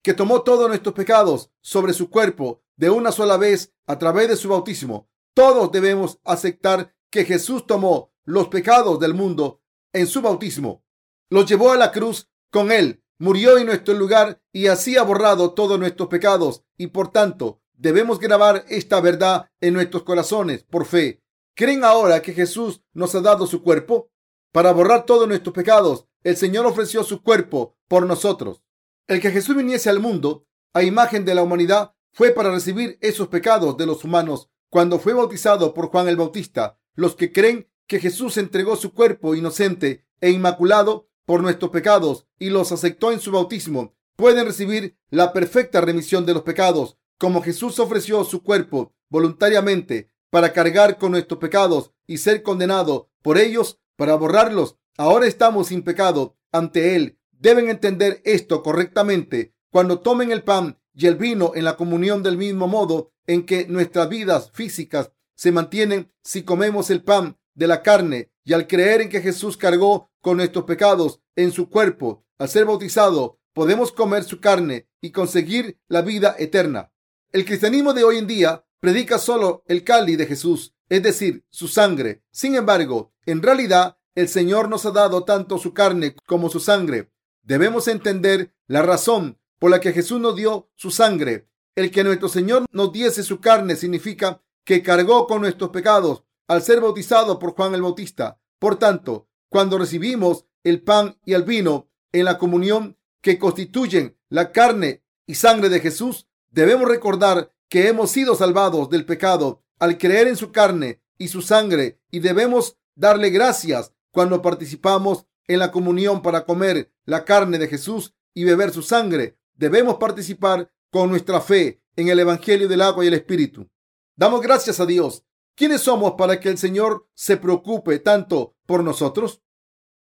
que 0.03 0.13
tomó 0.13 0.43
todos 0.43 0.67
nuestros 0.67 0.93
pecados 0.93 1.53
sobre 1.61 1.93
su 1.93 2.11
cuerpo 2.11 2.65
de 2.75 2.91
una 2.91 3.13
sola 3.13 3.37
vez 3.37 3.73
a 3.87 3.97
través 3.97 4.27
de 4.27 4.35
su 4.35 4.49
bautismo. 4.49 5.09
Todos 5.35 5.71
debemos 5.71 6.19
aceptar 6.25 6.97
que 7.11 7.25
Jesús 7.25 7.65
tomó 7.65 8.13
los 8.25 8.49
pecados 8.49 8.99
del 8.99 9.15
mundo 9.15 9.63
en 9.93 10.09
su 10.09 10.21
bautismo. 10.21 10.83
Los 11.31 11.47
llevó 11.47 11.71
a 11.71 11.77
la 11.77 11.93
cruz 11.93 12.29
con 12.51 12.73
él, 12.73 13.05
murió 13.21 13.57
en 13.57 13.67
nuestro 13.67 13.95
lugar 13.95 14.43
y 14.51 14.67
así 14.67 14.97
ha 14.97 15.05
borrado 15.05 15.55
todos 15.55 15.79
nuestros 15.79 16.09
pecados 16.09 16.65
y 16.77 16.89
por 16.89 17.13
tanto 17.13 17.61
debemos 17.73 18.19
grabar 18.19 18.65
esta 18.69 19.01
verdad 19.01 19.49
en 19.61 19.75
nuestros 19.75 20.03
corazones 20.03 20.65
por 20.65 20.87
fe. 20.87 21.23
¿Creen 21.55 21.85
ahora 21.85 22.21
que 22.21 22.33
Jesús 22.33 22.83
nos 22.95 23.15
ha 23.15 23.21
dado 23.21 23.47
su 23.47 23.63
cuerpo? 23.63 24.11
Para 24.51 24.73
borrar 24.73 25.07
todos 25.07 25.29
nuestros 25.29 25.55
pecados, 25.55 26.06
el 26.25 26.37
Señor 26.37 26.67
ofreció 26.67 27.05
su 27.05 27.23
cuerpo 27.23 27.77
por 27.89 28.07
nosotros. 28.07 28.63
El 29.07 29.21
que 29.21 29.31
Jesús 29.31 29.57
viniese 29.57 29.91
al 29.91 30.01
mundo 30.01 30.47
a 30.73 30.83
imagen 30.83 31.25
de 31.25 31.35
la 31.35 31.43
humanidad 31.43 31.95
fue 32.13 32.31
para 32.31 32.51
recibir 32.51 32.99
esos 33.01 33.29
pecados 33.29 33.77
de 33.77 33.87
los 33.87 34.05
humanos 34.05 34.51
cuando 34.71 34.99
fue 34.99 35.15
bautizado 35.15 35.75
por 35.75 35.89
Juan 35.89 36.09
el 36.09 36.17
Bautista. 36.17 36.79
Los 36.95 37.15
que 37.15 37.33
creen 37.33 37.69
que 37.87 38.01
Jesús 38.01 38.37
entregó 38.37 38.77
su 38.77 38.93
cuerpo 38.93 39.35
inocente 39.35 40.07
e 40.21 40.31
inmaculado 40.31 41.09
por 41.25 41.43
nuestros 41.43 41.71
pecados 41.71 42.27
y 42.39 42.51
los 42.51 42.73
aceptó 42.73 43.13
en 43.13 43.21
su 43.21 43.33
bautismo, 43.33 43.95
pueden 44.17 44.47
recibir 44.47 44.97
la 45.11 45.33
perfecta 45.33 45.81
remisión 45.81 46.25
de 46.25 46.35
los 46.35 46.43
pecados, 46.43 46.99
como 47.19 47.43
Jesús 47.43 47.79
ofreció 47.79 48.25
su 48.25 48.43
cuerpo 48.43 48.95
voluntariamente 49.09 50.11
para 50.31 50.53
cargar 50.53 50.99
con 50.99 51.13
nuestros 51.13 51.39
pecados 51.39 51.93
y 52.07 52.19
ser 52.19 52.43
condenado 52.43 53.11
por 53.23 53.39
ellos 53.39 53.79
para 53.97 54.15
borrarlos. 54.15 54.79
Ahora 54.99 55.27
estamos 55.27 55.69
sin 55.69 55.83
pecado 55.83 56.39
ante 56.53 56.97
Él. 56.97 57.19
Deben 57.33 57.69
entender 57.69 58.23
esto 58.25 58.63
correctamente 58.63 59.55
cuando 59.71 60.01
tomen 60.01 60.33
el 60.33 60.43
pan 60.43 60.79
y 60.95 61.07
el 61.07 61.17
vino 61.17 61.53
en 61.55 61.65
la 61.65 61.77
comunión 61.77 62.23
del 62.23 62.39
mismo 62.39 62.67
modo 62.67 63.13
en 63.27 63.45
que 63.45 63.67
nuestras 63.67 64.09
vidas 64.09 64.51
físicas 64.53 65.13
se 65.35 65.53
mantienen 65.53 66.11
si 66.23 66.45
comemos 66.45 66.89
el 66.89 67.03
pan 67.03 67.39
de 67.55 67.67
la 67.67 67.83
carne 67.83 68.33
y 68.43 68.55
al 68.55 68.67
creer 68.67 69.03
en 69.03 69.09
que 69.11 69.21
Jesús 69.21 69.59
cargó 69.59 70.11
con 70.23 70.39
nuestros 70.39 70.65
pecados 70.65 71.21
en 71.35 71.53
su 71.53 71.69
cuerpo, 71.69 72.25
al 72.39 72.49
ser 72.49 72.65
bautizado, 72.65 73.39
podemos 73.53 73.93
comer 73.93 74.25
su 74.25 74.41
carne 74.41 74.89
y 75.03 75.11
conseguir 75.11 75.79
la 75.89 76.01
vida 76.01 76.35
eterna. 76.39 76.91
El 77.33 77.45
cristianismo 77.45 77.93
de 77.93 78.05
hoy 78.05 78.17
en 78.17 78.27
día 78.27 78.65
predica 78.81 79.19
solo 79.19 79.63
el 79.67 79.85
cáliz 79.85 80.17
de 80.17 80.27
Jesús, 80.27 80.75
es 80.89 81.03
decir, 81.03 81.45
su 81.51 81.69
sangre. 81.69 82.23
Sin 82.31 82.55
embargo, 82.55 83.13
en 83.27 83.43
realidad, 83.43 83.99
el 84.17 84.29
Señor 84.29 84.71
nos 84.71 84.87
ha 84.87 84.91
dado 84.91 85.25
tanto 85.25 85.59
su 85.59 85.75
carne 85.75 86.17
como 86.27 86.49
su 86.49 86.59
sangre. 86.59 87.13
Debemos 87.43 87.87
entender 87.87 88.55
la 88.67 88.81
razón 88.81 89.39
por 89.59 89.71
la 89.71 89.79
que 89.79 89.93
Jesús 89.93 90.19
nos 90.19 90.35
dio 90.35 90.71
su 90.75 90.91
sangre. 90.91 91.49
El 91.77 91.91
que 91.91 92.03
nuestro 92.03 92.29
Señor 92.29 92.65
nos 92.73 92.93
diese 92.93 93.23
su 93.23 93.41
carne 93.41 93.77
significa 93.77 94.43
que 94.65 94.83
cargó 94.83 95.27
con 95.27 95.43
nuestros 95.43 95.71
pecados 95.71 96.25
al 96.49 96.63
ser 96.63 96.81
bautizado 96.81 97.39
por 97.39 97.53
Juan 97.53 97.75
el 97.75 97.83
Bautista. 97.83 98.41
Por 98.59 98.77
tanto, 98.77 99.29
cuando 99.51 99.77
recibimos 99.77 100.47
el 100.65 100.83
pan 100.83 101.19
y 101.27 101.35
el 101.35 101.43
vino 101.43 101.91
en 102.13 102.25
la 102.25 102.39
comunión 102.39 102.97
que 103.21 103.39
constituyen 103.39 104.17
la 104.31 104.51
carne 104.51 105.05
y 105.27 105.35
sangre 105.35 105.69
de 105.69 105.81
Jesús, 105.81 106.27
debemos 106.51 106.89
recordar 106.89 107.53
que 107.69 107.89
hemos 107.89 108.11
sido 108.13 108.35
salvados 108.35 108.89
del 108.89 109.05
pecado 109.05 109.63
al 109.79 109.99
creer 109.99 110.27
en 110.27 110.37
su 110.37 110.53
carne 110.53 111.03
y 111.19 111.29
su 111.29 111.43
sangre 111.43 112.01
y 112.11 112.21
debemos 112.21 112.79
darle 112.95 113.29
gracias 113.29 113.93
cuando 114.17 114.41
participamos 114.41 115.27
en 115.47 115.59
la 115.59 115.71
comunión 115.71 116.23
para 116.23 116.47
comer 116.47 116.91
la 117.05 117.27
carne 117.27 117.59
de 117.59 117.69
Jesús 117.69 118.15
y 118.33 118.45
beber 118.45 118.73
su 118.73 118.81
sangre. 118.81 119.37
Debemos 119.53 119.97
participar 119.97 120.73
con 120.91 121.11
nuestra 121.11 121.43
fe 121.43 121.83
en 121.97 122.09
el 122.09 122.19
Evangelio 122.21 122.67
del 122.67 122.81
agua 122.81 123.05
y 123.05 123.09
el 123.09 123.13
Espíritu. 123.13 123.69
Damos 124.17 124.41
gracias 124.41 124.81
a 124.81 124.87
Dios. 124.87 125.27
¿Quiénes 125.55 125.83
somos 125.83 126.15
para 126.17 126.41
que 126.41 126.49
el 126.49 126.57
Señor 126.57 127.11
se 127.13 127.37
preocupe 127.37 127.99
tanto 127.99 128.57
por 128.65 128.83
nosotros? 128.83 129.43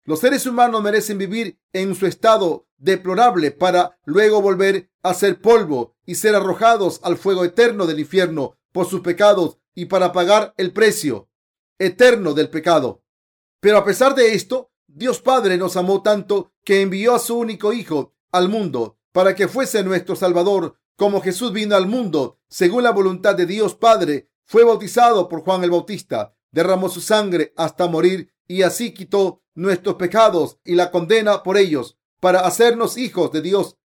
Los 0.03 0.19
seres 0.19 0.47
humanos 0.47 0.83
merecen 0.83 1.19
vivir 1.19 1.61
en 1.73 1.95
su 1.95 2.07
estado 2.07 2.67
deplorable 2.79 3.53
para 3.53 4.01
luego 4.05 4.43
volver 4.43 4.91
a 5.05 5.15
ser 5.15 5.41
polvo 5.41 5.95
y 6.05 6.17
ser 6.17 6.35
arrojados 6.35 6.99
al 7.05 7.19
fuego 7.19 7.45
eterno 7.45 7.87
del 7.87 8.01
infierno 8.01 8.59
por 8.73 8.87
sus 8.87 9.03
pecados 9.03 9.59
y 9.77 9.85
para 9.85 10.11
pagar 10.11 10.55
el 10.57 10.73
precio 10.73 11.29
eterno 11.79 12.35
del 12.35 12.51
pecado. 12.51 13.02
Pero 13.63 13.79
a 13.79 13.85
pesar 13.85 14.17
de 14.17 14.35
esto, 14.35 14.73
Dios 14.89 15.21
Padre 15.21 15.57
nos 15.57 15.77
amó 15.77 16.03
tanto 16.03 16.53
que 16.65 16.83
envió 16.83 17.15
a 17.15 17.21
su 17.21 17.39
único 17.39 17.73
Hijo 17.73 18.13
al 18.33 18.49
mundo 18.49 18.99
para 19.13 19.37
que 19.37 19.47
fuese 19.47 19.85
nuestro 19.85 20.17
Salvador, 20.17 20.81
como 20.97 21.21
Jesús 21.21 21.53
vino 21.53 21.77
al 21.77 21.87
mundo 21.87 22.41
según 22.49 22.83
la 22.83 22.91
voluntad 22.91 23.37
de 23.37 23.47
Dios 23.47 23.77
Padre, 23.77 24.29
fue 24.45 24.65
bautizado 24.65 25.29
por 25.29 25.43
Juan 25.43 25.63
el 25.63 25.71
Bautista, 25.71 26.35
derramó 26.51 26.89
su 26.89 27.01
sangre 27.01 27.53
hasta 27.57 27.87
morir 27.87 28.33
y 28.49 28.63
así 28.63 28.93
quitó 28.93 29.43
nuestros 29.55 29.95
pecados 29.95 30.59
y 30.65 30.75
la 30.75 30.91
condena 30.91 31.45
por 31.45 31.57
ellos 31.57 31.97
para 32.19 32.41
hacernos 32.41 32.97
hijos 32.97 33.31
de 33.31 33.43
Dios. 33.43 33.77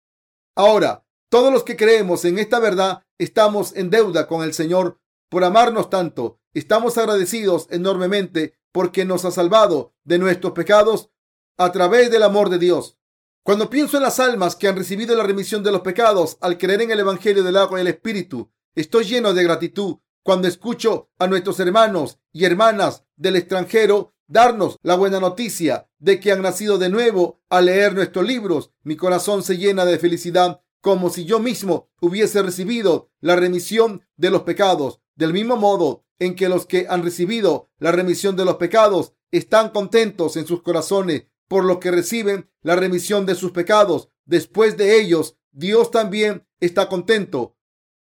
Ahora, 0.55 1.05
todos 1.29 1.53
los 1.53 1.63
que 1.63 1.77
creemos 1.77 2.25
en 2.25 2.39
esta 2.39 2.57
verdad 2.59 3.03
estamos 3.19 3.75
en 3.75 3.91
deuda 3.91 4.25
con 4.25 4.41
el 4.41 4.55
Señor 4.55 4.99
por 5.29 5.43
amarnos 5.43 5.91
tanto. 5.91 6.39
Estamos 6.55 6.97
agradecidos 6.97 7.67
enormemente 7.69 8.56
porque 8.71 9.05
nos 9.05 9.25
ha 9.25 9.31
salvado 9.31 9.93
de 10.03 10.19
nuestros 10.19 10.53
pecados 10.53 11.09
a 11.57 11.71
través 11.71 12.11
del 12.11 12.23
amor 12.23 12.49
de 12.49 12.59
Dios. 12.59 12.97
Cuando 13.43 13.69
pienso 13.69 13.97
en 13.97 14.03
las 14.03 14.19
almas 14.19 14.55
que 14.55 14.67
han 14.67 14.75
recibido 14.75 15.15
la 15.15 15.23
remisión 15.23 15.63
de 15.63 15.71
los 15.71 15.81
pecados 15.81 16.37
al 16.41 16.57
creer 16.57 16.81
en 16.81 16.91
el 16.91 16.99
Evangelio 16.99 17.43
del 17.43 17.57
agua 17.57 17.79
y 17.79 17.81
el 17.81 17.87
Espíritu, 17.87 18.51
estoy 18.75 19.05
lleno 19.05 19.33
de 19.33 19.43
gratitud 19.43 19.97
cuando 20.21 20.49
escucho 20.49 21.09
a 21.17 21.27
nuestros 21.27 21.59
hermanos 21.61 22.19
y 22.33 22.43
hermanas 22.43 23.05
del 23.15 23.37
extranjero 23.37 24.13
darnos 24.27 24.77
la 24.83 24.95
buena 24.95 25.21
noticia 25.21 25.89
de 25.99 26.19
que 26.19 26.33
han 26.33 26.41
nacido 26.41 26.77
de 26.77 26.89
nuevo 26.89 27.41
al 27.49 27.67
leer 27.67 27.95
nuestros 27.95 28.27
libros. 28.27 28.71
Mi 28.83 28.97
corazón 28.97 29.41
se 29.41 29.57
llena 29.57 29.85
de 29.85 29.97
felicidad 29.97 30.61
como 30.81 31.09
si 31.09 31.25
yo 31.25 31.39
mismo 31.39 31.89
hubiese 32.01 32.41
recibido 32.41 33.09
la 33.19 33.35
remisión 33.35 34.05
de 34.17 34.29
los 34.29 34.43
pecados. 34.43 34.99
Del 35.15 35.33
mismo 35.33 35.55
modo 35.55 36.03
en 36.19 36.35
que 36.35 36.49
los 36.49 36.65
que 36.65 36.87
han 36.89 37.03
recibido 37.03 37.69
la 37.79 37.91
remisión 37.91 38.35
de 38.35 38.45
los 38.45 38.55
pecados 38.55 39.13
están 39.31 39.69
contentos 39.69 40.37
en 40.37 40.47
sus 40.47 40.61
corazones 40.61 41.25
por 41.47 41.63
lo 41.63 41.79
que 41.79 41.91
reciben 41.91 42.49
la 42.61 42.75
remisión 42.75 43.25
de 43.25 43.35
sus 43.35 43.51
pecados. 43.51 44.09
Después 44.25 44.77
de 44.77 44.99
ellos, 44.99 45.37
Dios 45.51 45.91
también 45.91 46.45
está 46.59 46.89
contento 46.89 47.55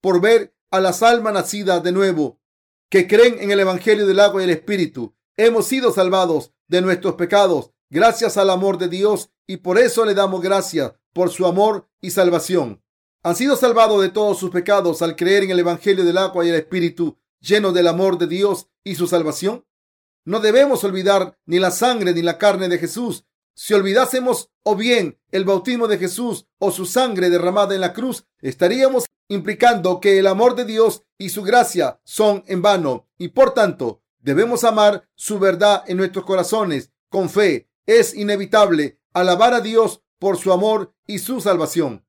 por 0.00 0.20
ver 0.20 0.54
a 0.70 0.80
las 0.80 1.02
almas 1.02 1.32
nacidas 1.32 1.82
de 1.82 1.92
nuevo 1.92 2.40
que 2.88 3.06
creen 3.06 3.36
en 3.40 3.50
el 3.50 3.60
Evangelio 3.60 4.06
del 4.06 4.20
agua 4.20 4.40
y 4.40 4.44
el 4.44 4.50
Espíritu 4.50 5.14
Hemos 5.42 5.68
sido 5.68 5.90
salvados 5.90 6.52
de 6.68 6.82
nuestros 6.82 7.14
pecados 7.14 7.70
gracias 7.88 8.36
al 8.36 8.50
amor 8.50 8.76
de 8.76 8.88
Dios 8.88 9.30
y 9.46 9.56
por 9.56 9.78
eso 9.78 10.04
le 10.04 10.12
damos 10.12 10.42
gracias 10.42 10.92
por 11.14 11.30
su 11.30 11.46
amor 11.46 11.88
y 12.02 12.10
salvación. 12.10 12.82
Han 13.22 13.34
sido 13.34 13.56
salvados 13.56 14.02
de 14.02 14.10
todos 14.10 14.38
sus 14.38 14.50
pecados 14.50 15.00
al 15.00 15.16
creer 15.16 15.44
en 15.44 15.52
el 15.52 15.60
Evangelio 15.60 16.04
del 16.04 16.18
agua 16.18 16.44
y 16.44 16.50
el 16.50 16.56
Espíritu 16.56 17.16
lleno 17.40 17.72
del 17.72 17.88
amor 17.88 18.18
de 18.18 18.26
Dios 18.26 18.68
y 18.84 18.94
su 18.94 19.06
salvación. 19.06 19.66
No 20.24 20.40
debemos 20.40 20.84
olvidar 20.84 21.38
ni 21.46 21.58
la 21.58 21.70
sangre 21.70 22.12
ni 22.14 22.22
la 22.22 22.38
carne 22.38 22.68
de 22.68 22.78
Jesús. 22.78 23.24
Si 23.54 23.74
olvidásemos 23.74 24.50
o 24.62 24.76
bien 24.76 25.18
el 25.30 25.44
bautismo 25.44 25.88
de 25.88 25.98
Jesús 25.98 26.46
o 26.58 26.70
su 26.70 26.86
sangre 26.86 27.30
derramada 27.30 27.74
en 27.74 27.80
la 27.80 27.92
cruz, 27.92 28.26
estaríamos 28.40 29.06
implicando 29.28 30.00
que 30.00 30.18
el 30.18 30.26
amor 30.26 30.54
de 30.54 30.64
Dios 30.64 31.02
y 31.18 31.30
su 31.30 31.42
gracia 31.42 32.00
son 32.04 32.44
en 32.46 32.62
vano 32.62 33.08
y 33.18 33.28
por 33.28 33.54
tanto 33.54 34.02
Debemos 34.22 34.64
amar 34.64 35.08
su 35.14 35.38
verdad 35.38 35.82
en 35.86 35.96
nuestros 35.96 36.26
corazones 36.26 36.92
con 37.08 37.30
fe. 37.30 37.70
Es 37.86 38.14
inevitable 38.14 39.00
alabar 39.14 39.54
a 39.54 39.60
Dios 39.60 40.02
por 40.18 40.36
su 40.36 40.52
amor 40.52 40.94
y 41.06 41.20
su 41.20 41.40
salvación. 41.40 42.06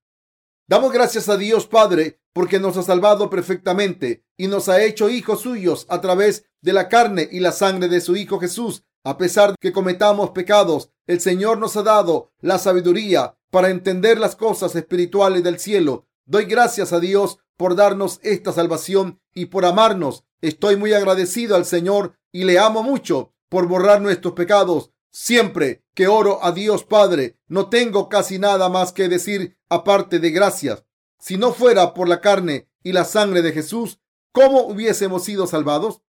Damos 0.67 0.91
gracias 0.91 1.29
a 1.29 1.37
Dios 1.37 1.67
Padre 1.67 2.20
porque 2.33 2.59
nos 2.59 2.77
ha 2.77 2.83
salvado 2.83 3.29
perfectamente 3.29 4.23
y 4.37 4.47
nos 4.47 4.69
ha 4.69 4.83
hecho 4.83 5.09
hijos 5.09 5.41
suyos 5.41 5.85
a 5.89 6.01
través 6.01 6.45
de 6.61 6.73
la 6.73 6.89
carne 6.89 7.27
y 7.31 7.39
la 7.39 7.51
sangre 7.51 7.87
de 7.87 8.01
su 8.01 8.15
Hijo 8.15 8.39
Jesús. 8.39 8.83
A 9.03 9.17
pesar 9.17 9.51
de 9.51 9.55
que 9.59 9.71
cometamos 9.71 10.29
pecados, 10.29 10.91
el 11.07 11.19
Señor 11.19 11.57
nos 11.57 11.75
ha 11.75 11.83
dado 11.83 12.31
la 12.39 12.57
sabiduría 12.57 13.35
para 13.49 13.69
entender 13.69 14.19
las 14.19 14.35
cosas 14.35 14.75
espirituales 14.75 15.43
del 15.43 15.59
cielo. 15.59 16.07
Doy 16.25 16.45
gracias 16.45 16.93
a 16.93 16.99
Dios 16.99 17.39
por 17.57 17.75
darnos 17.75 18.19
esta 18.23 18.51
salvación 18.53 19.19
y 19.33 19.45
por 19.45 19.65
amarnos 19.65 20.23
Estoy 20.41 20.75
muy 20.75 20.91
agradecido 20.93 21.55
al 21.55 21.65
Señor 21.65 22.15
y 22.31 22.45
le 22.45 22.57
amo 22.57 22.81
mucho 22.81 23.35
por 23.47 23.67
borrar 23.67 24.01
nuestros 24.01 24.33
pecados 24.33 24.91
Siempre 25.13 25.83
que 25.93 26.07
oro 26.07 26.39
a 26.41 26.53
Dios 26.53 26.85
Padre, 26.85 27.37
no 27.47 27.67
tengo 27.69 28.07
casi 28.07 28.39
nada 28.39 28.69
más 28.69 28.93
que 28.93 29.09
decir 29.09 29.57
aparte 29.67 30.19
de 30.19 30.31
gracias. 30.31 30.85
Si 31.21 31.37
no 31.37 31.53
fuera 31.53 31.93
por 31.93 32.09
la 32.09 32.19
carne 32.19 32.67
y 32.81 32.93
la 32.93 33.05
sangre 33.05 33.43
de 33.43 33.51
Jesús, 33.51 33.99
¿cómo 34.31 34.63
hubiésemos 34.63 35.23
sido 35.23 35.45
salvados? 35.45 36.01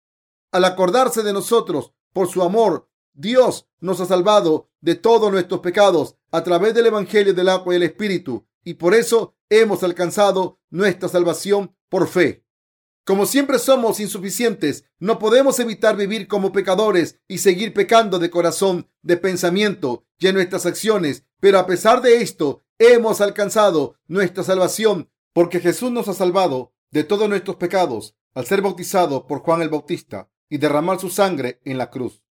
Al 0.54 0.64
acordarse 0.64 1.22
de 1.22 1.34
nosotros 1.34 1.92
por 2.14 2.30
su 2.30 2.42
amor, 2.44 2.90
Dios 3.12 3.68
nos 3.82 4.00
ha 4.00 4.06
salvado 4.06 4.70
de 4.80 4.96
todos 4.96 5.30
nuestros 5.30 5.60
pecados 5.60 6.16
a 6.32 6.46
través 6.46 6.74
del 6.74 6.86
Evangelio 6.86 7.34
del 7.34 7.50
agua 7.50 7.74
y 7.74 7.78
el 7.78 7.84
Espíritu, 7.84 8.48
y 8.64 8.76
por 8.76 8.94
eso 8.94 9.36
hemos 9.50 9.84
alcanzado 9.84 10.62
nuestra 10.70 11.10
salvación 11.10 11.76
por 11.90 12.08
fe. 12.08 12.46
Como 13.04 13.26
siempre 13.26 13.60
somos 13.60 14.00
insuficientes, 14.00 14.86
no 14.98 15.20
podemos 15.20 15.60
evitar 15.60 15.98
vivir 15.98 16.30
como 16.30 16.54
pecadores 16.54 17.20
y 17.28 17.40
seguir 17.40 17.74
pecando 17.74 18.18
de 18.18 18.30
corazón, 18.30 18.88
de 19.02 19.18
pensamiento 19.18 20.06
y 20.20 20.28
en 20.28 20.36
nuestras 20.36 20.66
acciones. 20.66 21.26
Pero 21.42 21.60
a 21.60 21.66
pesar 21.66 22.02
de 22.02 22.22
esto, 22.22 22.62
hemos 22.82 23.22
alcanzado 23.22 23.96
nuestra 24.08 24.44
salvación 24.44 25.12
porque 25.34 25.60
Jesús 25.60 25.92
nos 25.92 26.08
ha 26.08 26.16
salvado 26.16 26.74
de 26.90 27.04
todos 27.04 27.30
nuestros 27.30 27.58
pecados 27.58 28.16
al 28.34 28.48
ser 28.48 28.64
bautizado 28.64 29.28
por 29.28 29.42
Juan 29.42 29.62
el 29.62 29.70
Bautista 29.70 30.32
y 30.50 30.58
derramar 30.58 31.00
su 31.00 31.12
sangre 31.12 31.62
en 31.64 31.78
la 31.78 31.92
cruz. 31.92 32.24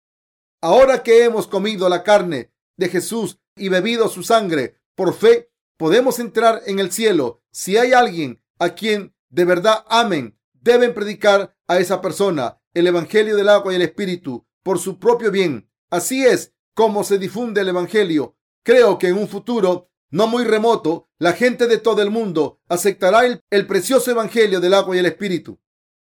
Ahora 0.61 1.04
que 1.04 1.23
hemos 1.23 1.47
comido 1.47 1.88
la 1.88 2.02
carne 2.02 2.52
de 2.76 2.88
Jesús 2.88 3.38
y 3.57 3.69
bebido 3.69 4.09
su 4.09 4.25
sangre 4.25 4.75
por 4.97 5.14
fe, 5.14 5.52
podemos 5.76 6.19
entrar 6.19 6.62
en 6.66 6.80
el 6.80 6.90
cielo. 6.90 7.45
Si 7.52 7.76
hay 7.76 7.92
alguien 7.92 8.42
a 8.59 8.71
quien 8.71 9.14
de 9.28 9.45
verdad 9.45 9.85
amen 9.88 10.37
deben 10.52 10.95
predicar 10.95 11.57
a 11.69 11.78
esa 11.78 12.00
persona 12.00 12.61
el 12.75 12.88
Evangelio 12.88 13.37
del 13.37 13.49
agua 13.49 13.73
y 13.73 13.76
el 13.76 13.83
Espíritu 13.83 14.45
por 14.64 14.80
su 14.80 14.99
propio 14.99 15.30
bien. 15.30 15.71
Así 15.90 16.26
es 16.26 16.54
como 16.75 17.04
se 17.04 17.19
difunde 17.19 17.61
el 17.61 17.69
Evangelio. 17.69 18.37
Creo 18.64 18.99
que 18.99 19.09
en 19.09 19.16
un 19.16 19.28
futuro 19.28 19.89
no 20.11 20.26
muy 20.26 20.45
remoto, 20.45 21.09
la 21.19 21.33
gente 21.33 21.67
de 21.67 21.79
todo 21.79 22.02
el 22.02 22.11
mundo 22.11 22.61
aceptará 22.69 23.25
el, 23.25 23.67
precioso 23.67 24.11
Evangelio 24.11 24.61
del 24.61 24.75
agua 24.75 24.97
y 24.97 24.99
el 24.99 25.07
Espíritu. 25.07 25.61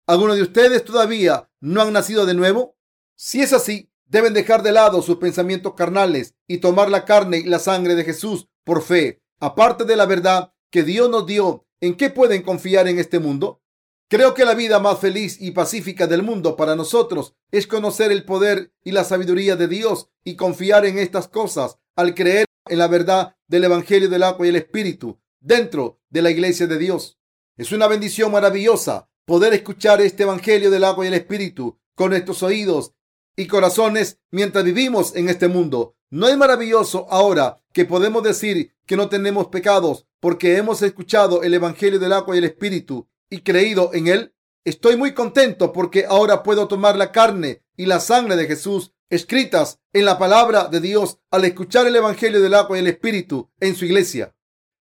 ¿Algunos 0.06 0.36
de 0.36 0.42
ustedes 0.42 0.84
todavía 0.84 1.50
no 1.60 1.82
han 1.82 1.92
nacido 1.92 2.24
de 2.24 2.34
nuevo? 2.34 2.76
Si 3.16 3.42
es 3.42 3.52
así, 3.52 3.90
deben 4.06 4.34
dejar 4.34 4.62
de 4.62 4.72
lado 4.72 5.02
sus 5.02 5.16
pensamientos 5.16 5.74
carnales 5.74 6.34
y 6.46 6.58
tomar 6.58 6.90
la 6.90 7.04
carne 7.04 7.38
y 7.38 7.44
la 7.44 7.58
sangre 7.58 7.94
de 7.94 8.04
Jesús 8.04 8.48
por 8.64 8.82
fe. 8.82 9.20
Aparte 9.40 9.84
de 9.84 9.96
la 9.96 10.06
verdad 10.06 10.52
que 10.70 10.84
Dios 10.84 11.10
nos 11.10 11.26
dio, 11.26 11.66
¿en 11.80 11.96
qué 11.96 12.10
pueden 12.10 12.42
confiar 12.42 12.88
en 12.88 12.98
este 12.98 13.18
mundo? 13.18 13.60
Creo 14.08 14.32
que 14.32 14.46
la 14.46 14.54
vida 14.54 14.78
más 14.78 14.98
feliz 15.00 15.36
y 15.40 15.50
pacífica 15.50 16.06
del 16.06 16.22
mundo 16.22 16.56
para 16.56 16.76
nosotros 16.76 17.34
es 17.50 17.66
conocer 17.66 18.10
el 18.10 18.24
poder 18.24 18.72
y 18.82 18.92
la 18.92 19.04
sabiduría 19.04 19.56
de 19.56 19.68
Dios 19.68 20.08
y 20.24 20.36
confiar 20.36 20.86
en 20.86 20.98
estas 20.98 21.28
cosas 21.28 21.78
al 21.94 22.14
creer 22.14 22.47
en 22.70 22.78
la 22.78 22.88
verdad 22.88 23.36
del 23.46 23.64
Evangelio 23.64 24.08
del 24.08 24.22
agua 24.22 24.46
y 24.46 24.50
el 24.50 24.56
Espíritu 24.56 25.18
dentro 25.40 26.00
de 26.10 26.22
la 26.22 26.30
iglesia 26.30 26.66
de 26.66 26.78
Dios. 26.78 27.18
Es 27.56 27.72
una 27.72 27.86
bendición 27.86 28.32
maravillosa 28.32 29.08
poder 29.24 29.52
escuchar 29.54 30.00
este 30.00 30.22
Evangelio 30.22 30.70
del 30.70 30.84
agua 30.84 31.04
y 31.04 31.08
el 31.08 31.14
Espíritu 31.14 31.78
con 31.94 32.10
nuestros 32.10 32.42
oídos 32.42 32.94
y 33.36 33.46
corazones 33.46 34.18
mientras 34.30 34.64
vivimos 34.64 35.14
en 35.16 35.28
este 35.28 35.48
mundo. 35.48 35.96
¿No 36.10 36.28
es 36.28 36.36
maravilloso 36.36 37.06
ahora 37.10 37.62
que 37.72 37.84
podemos 37.84 38.22
decir 38.22 38.72
que 38.86 38.96
no 38.96 39.08
tenemos 39.08 39.48
pecados 39.48 40.06
porque 40.20 40.56
hemos 40.56 40.82
escuchado 40.82 41.42
el 41.42 41.54
Evangelio 41.54 41.98
del 41.98 42.12
agua 42.12 42.34
y 42.34 42.38
el 42.38 42.44
Espíritu 42.44 43.08
y 43.30 43.40
creído 43.40 43.90
en 43.92 44.08
él, 44.08 44.34
estoy 44.64 44.96
muy 44.96 45.12
contento 45.12 45.72
porque 45.72 46.06
ahora 46.08 46.42
puedo 46.42 46.66
tomar 46.66 46.96
la 46.96 47.12
carne 47.12 47.62
y 47.76 47.86
la 47.86 48.00
sangre 48.00 48.36
de 48.36 48.46
Jesús 48.46 48.92
escritas 49.10 49.80
en 49.92 50.04
la 50.04 50.18
palabra 50.18 50.68
de 50.68 50.80
Dios 50.80 51.18
al 51.30 51.44
escuchar 51.44 51.86
el 51.86 51.96
Evangelio 51.96 52.42
del 52.42 52.54
agua 52.54 52.76
y 52.76 52.80
el 52.80 52.88
Espíritu 52.88 53.50
en 53.60 53.74
su 53.74 53.84
iglesia. 53.84 54.34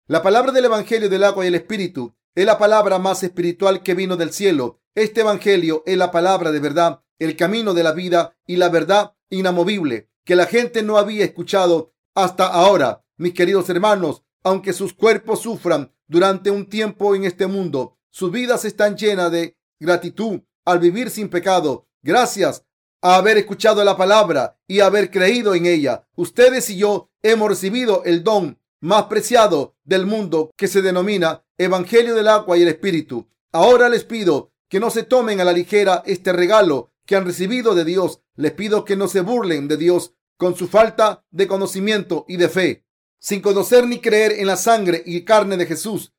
La 0.08 0.24
palabra 0.24 0.52
del 0.52 0.66
Evangelio 0.66 1.10
del 1.10 1.24
agua 1.24 1.46
y 1.46 1.50
el 1.50 1.56
Espíritu 1.56 2.16
es 2.34 2.46
la 2.46 2.58
palabra 2.58 2.98
más 2.98 3.24
espiritual 3.24 3.84
que 3.84 3.94
vino 3.94 4.18
del 4.18 4.32
cielo. 4.32 4.82
Este 4.96 5.22
Evangelio 5.22 5.84
es 5.86 5.98
la 5.98 6.12
palabra 6.12 6.52
de 6.52 6.60
verdad, 6.60 7.02
el 7.20 7.36
camino 7.36 7.74
de 7.74 7.84
la 7.84 7.92
vida 7.92 8.36
y 8.48 8.58
la 8.58 8.70
verdad 8.70 9.14
inamovible 9.30 10.10
que 10.24 10.36
la 10.36 10.48
gente 10.48 10.82
no 10.82 10.98
había 10.98 11.24
escuchado 11.24 11.94
hasta 12.16 12.48
ahora. 12.48 13.06
Mis 13.18 13.34
queridos 13.34 13.70
hermanos, 13.70 14.24
aunque 14.44 14.74
sus 14.74 14.94
cuerpos 14.94 15.42
sufran 15.42 15.94
durante 16.08 16.50
un 16.50 16.68
tiempo 16.68 17.16
en 17.16 17.26
este 17.26 17.48
mundo, 17.48 18.00
sus 18.10 18.32
vidas 18.32 18.66
están 18.66 18.98
llenas 18.98 19.32
de 19.32 19.58
gratitud 19.80 20.42
al 20.66 20.80
vivir 20.80 21.10
sin 21.12 21.30
pecado, 21.30 21.88
gracias 22.02 22.65
a 23.06 23.18
haber 23.18 23.38
escuchado 23.38 23.84
la 23.84 23.96
palabra 23.96 24.58
y 24.68 24.80
haber 24.80 25.12
creído 25.12 25.54
en 25.54 25.68
ella. 25.68 26.08
Ustedes 26.16 26.72
y 26.72 26.78
yo 26.78 27.12
hemos 27.22 27.48
recibido 27.50 28.04
el 28.04 28.24
don 28.24 28.60
más 28.80 29.04
preciado 29.04 29.76
del 29.84 30.08
mundo 30.08 30.50
que 30.58 30.68
se 30.68 30.82
denomina 30.82 31.44
Evangelio 31.56 32.16
del 32.16 32.28
agua 32.28 32.58
y 32.58 32.64
el 32.64 32.68
Espíritu. 32.68 33.30
Ahora 33.52 33.90
les 33.90 34.06
pido 34.06 34.54
que 34.68 34.80
no 34.80 34.90
se 34.90 35.04
tomen 35.04 35.40
a 35.40 35.44
la 35.44 35.54
ligera 35.54 36.02
este 36.08 36.34
regalo 36.34 36.94
que 37.06 37.16
han 37.16 37.26
recibido 37.26 37.76
de 37.76 37.86
Dios. 37.86 38.22
Les 38.38 38.54
pido 38.54 38.84
que 38.86 38.96
no 38.96 39.08
se 39.08 39.22
burlen 39.22 39.68
de 39.68 39.78
Dios 39.78 40.16
con 40.36 40.56
su 40.56 40.68
falta 40.68 41.24
de 41.30 41.46
conocimiento 41.46 42.26
y 42.28 42.38
de 42.38 42.50
fe, 42.50 42.88
sin 43.20 43.40
conocer 43.40 43.86
ni 43.86 44.00
creer 44.00 44.32
en 44.32 44.48
la 44.48 44.58
sangre 44.58 45.04
y 45.06 45.24
carne 45.26 45.58
de 45.58 45.68
Jesús. 45.68 46.16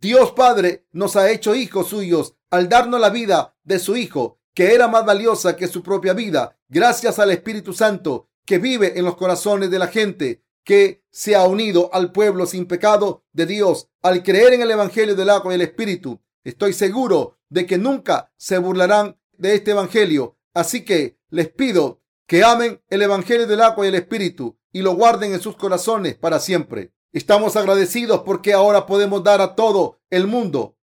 Dios 0.00 0.32
Padre 0.32 0.86
nos 0.92 1.16
ha 1.16 1.30
hecho 1.30 1.54
hijos 1.54 1.88
suyos 1.88 2.34
al 2.48 2.70
darnos 2.70 2.98
la 2.98 3.10
vida 3.10 3.58
de 3.62 3.78
su 3.78 3.94
Hijo, 3.98 4.39
que 4.54 4.74
era 4.74 4.88
más 4.88 5.04
valiosa 5.04 5.56
que 5.56 5.68
su 5.68 5.82
propia 5.82 6.12
vida, 6.12 6.56
gracias 6.68 7.18
al 7.18 7.30
Espíritu 7.30 7.72
Santo 7.72 8.28
que 8.44 8.58
vive 8.58 8.98
en 8.98 9.04
los 9.04 9.16
corazones 9.16 9.70
de 9.70 9.78
la 9.78 9.86
gente 9.86 10.42
que 10.64 11.02
se 11.10 11.34
ha 11.34 11.44
unido 11.44 11.90
al 11.92 12.12
pueblo 12.12 12.46
sin 12.46 12.66
pecado 12.66 13.24
de 13.32 13.46
Dios 13.46 13.88
al 14.02 14.22
creer 14.22 14.54
en 14.54 14.62
el 14.62 14.70
Evangelio 14.70 15.14
del 15.14 15.30
agua 15.30 15.52
y 15.52 15.54
el 15.56 15.62
Espíritu. 15.62 16.20
Estoy 16.44 16.72
seguro 16.72 17.38
de 17.48 17.66
que 17.66 17.78
nunca 17.78 18.32
se 18.36 18.58
burlarán 18.58 19.18
de 19.36 19.54
este 19.54 19.72
Evangelio. 19.72 20.36
Así 20.54 20.84
que 20.84 21.18
les 21.30 21.48
pido 21.48 22.02
que 22.26 22.44
amen 22.44 22.82
el 22.88 23.02
Evangelio 23.02 23.46
del 23.46 23.60
agua 23.60 23.84
y 23.84 23.88
el 23.88 23.94
Espíritu 23.94 24.58
y 24.72 24.82
lo 24.82 24.94
guarden 24.94 25.32
en 25.32 25.40
sus 25.40 25.56
corazones 25.56 26.16
para 26.16 26.38
siempre. 26.38 26.92
Estamos 27.12 27.56
agradecidos 27.56 28.22
porque 28.24 28.52
ahora 28.52 28.86
podemos 28.86 29.24
dar 29.24 29.40
a 29.40 29.54
todo 29.54 30.00
el 30.10 30.26
mundo 30.26 30.76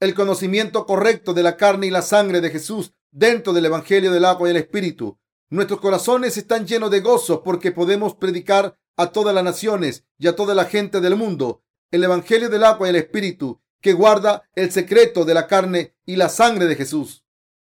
el 0.00 0.14
conocimiento 0.14 0.86
correcto 0.86 1.34
de 1.34 1.42
la 1.42 1.58
carne 1.58 1.86
y 1.86 1.90
la 1.90 2.02
sangre 2.02 2.40
de 2.40 2.50
Jesús 2.50 2.94
dentro 3.10 3.52
del 3.52 3.66
Evangelio 3.66 4.10
del 4.10 4.24
agua 4.24 4.48
y 4.48 4.52
el 4.52 4.56
Espíritu. 4.56 5.18
Nuestros 5.50 5.80
corazones 5.80 6.38
están 6.38 6.66
llenos 6.66 6.90
de 6.90 7.00
gozo 7.00 7.42
porque 7.42 7.70
podemos 7.70 8.14
predicar 8.14 8.78
a 8.96 9.12
todas 9.12 9.34
las 9.34 9.44
naciones 9.44 10.04
y 10.18 10.26
a 10.26 10.34
toda 10.34 10.54
la 10.54 10.64
gente 10.64 11.00
del 11.00 11.16
mundo 11.16 11.62
el 11.90 12.04
Evangelio 12.04 12.48
del 12.48 12.64
agua 12.64 12.86
y 12.86 12.90
el 12.90 12.96
Espíritu 12.96 13.60
que 13.80 13.92
guarda 13.92 14.48
el 14.54 14.70
secreto 14.70 15.24
de 15.24 15.34
la 15.34 15.46
carne 15.46 15.96
y 16.06 16.16
la 16.16 16.28
sangre 16.28 16.66
de 16.66 16.76
Jesús. 16.76 17.24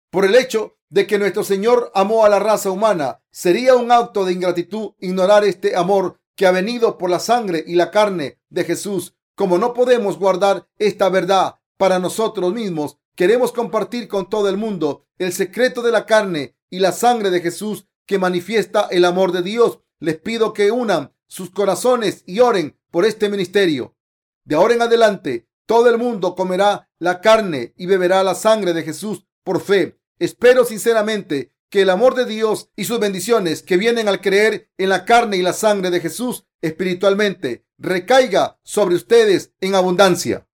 Por 0.10 0.26
el 0.26 0.36
hecho 0.36 0.78
de 0.90 1.06
que 1.08 1.20
nuestro 1.20 1.44
Señor 1.44 1.92
amó 1.94 2.26
a 2.26 2.30
la 2.30 2.40
raza 2.40 2.72
humana, 2.72 3.22
sería 3.32 3.76
un 3.76 3.92
acto 3.92 4.26
de 4.26 4.34
ingratitud 4.34 4.94
ignorar 5.00 5.44
este 5.44 5.76
amor 5.76 6.20
que 6.36 6.48
ha 6.48 6.52
venido 6.52 6.98
por 6.98 7.10
la 7.10 7.20
sangre 7.20 7.64
y 7.66 7.76
la 7.76 7.92
carne 7.92 8.40
de 8.50 8.64
Jesús. 8.64 9.16
Como 9.36 9.58
no 9.58 9.74
podemos 9.74 10.18
guardar 10.18 10.68
esta 10.78 11.10
verdad 11.10 11.60
para 11.78 12.00
nosotros 12.00 12.54
mismos, 12.54 12.98
queremos 13.16 13.52
compartir 13.52 14.08
con 14.08 14.30
todo 14.30 14.50
el 14.50 14.58
mundo 14.58 15.06
el 15.18 15.34
secreto 15.34 15.82
de 15.82 15.92
la 15.92 16.06
carne 16.06 16.56
y 16.70 16.80
la 16.80 16.92
sangre 16.92 17.30
de 17.30 17.42
Jesús 17.42 17.88
que 18.06 18.20
manifiesta 18.20 18.88
el 18.92 19.06
amor 19.06 19.32
de 19.32 19.42
Dios. 19.42 19.80
Les 20.00 20.18
pido 20.18 20.54
que 20.54 20.72
unan 20.72 21.14
sus 21.28 21.50
corazones 21.50 22.24
y 22.26 22.40
oren 22.40 22.78
por 22.92 23.06
este 23.06 23.30
ministerio. 23.30 23.96
De 24.44 24.56
ahora 24.56 24.76
en 24.76 24.82
adelante, 24.82 25.48
todo 25.66 25.90
el 25.90 25.98
mundo 25.98 26.36
comerá 26.36 26.90
la 27.00 27.22
carne 27.22 27.74
y 27.78 27.88
beberá 27.88 28.24
la 28.24 28.36
sangre 28.36 28.74
de 28.74 28.84
Jesús 28.84 29.26
por 29.44 29.62
fe. 29.62 30.00
Espero 30.20 30.66
sinceramente 30.66 31.54
que 31.70 31.82
el 31.82 31.90
amor 31.90 32.16
de 32.16 32.26
Dios 32.26 32.70
y 32.76 32.86
sus 32.86 33.00
bendiciones 33.00 33.64
que 33.64 33.78
vienen 33.78 34.08
al 34.08 34.22
creer 34.22 34.70
en 34.78 34.90
la 34.90 35.06
carne 35.06 35.38
y 35.38 35.42
la 35.42 35.54
sangre 35.54 35.90
de 35.90 36.00
Jesús 36.00 36.46
espiritualmente 36.62 37.66
recaiga 37.78 38.60
sobre 38.64 38.96
ustedes 38.96 39.52
en 39.60 39.76
abundancia. 39.76 40.48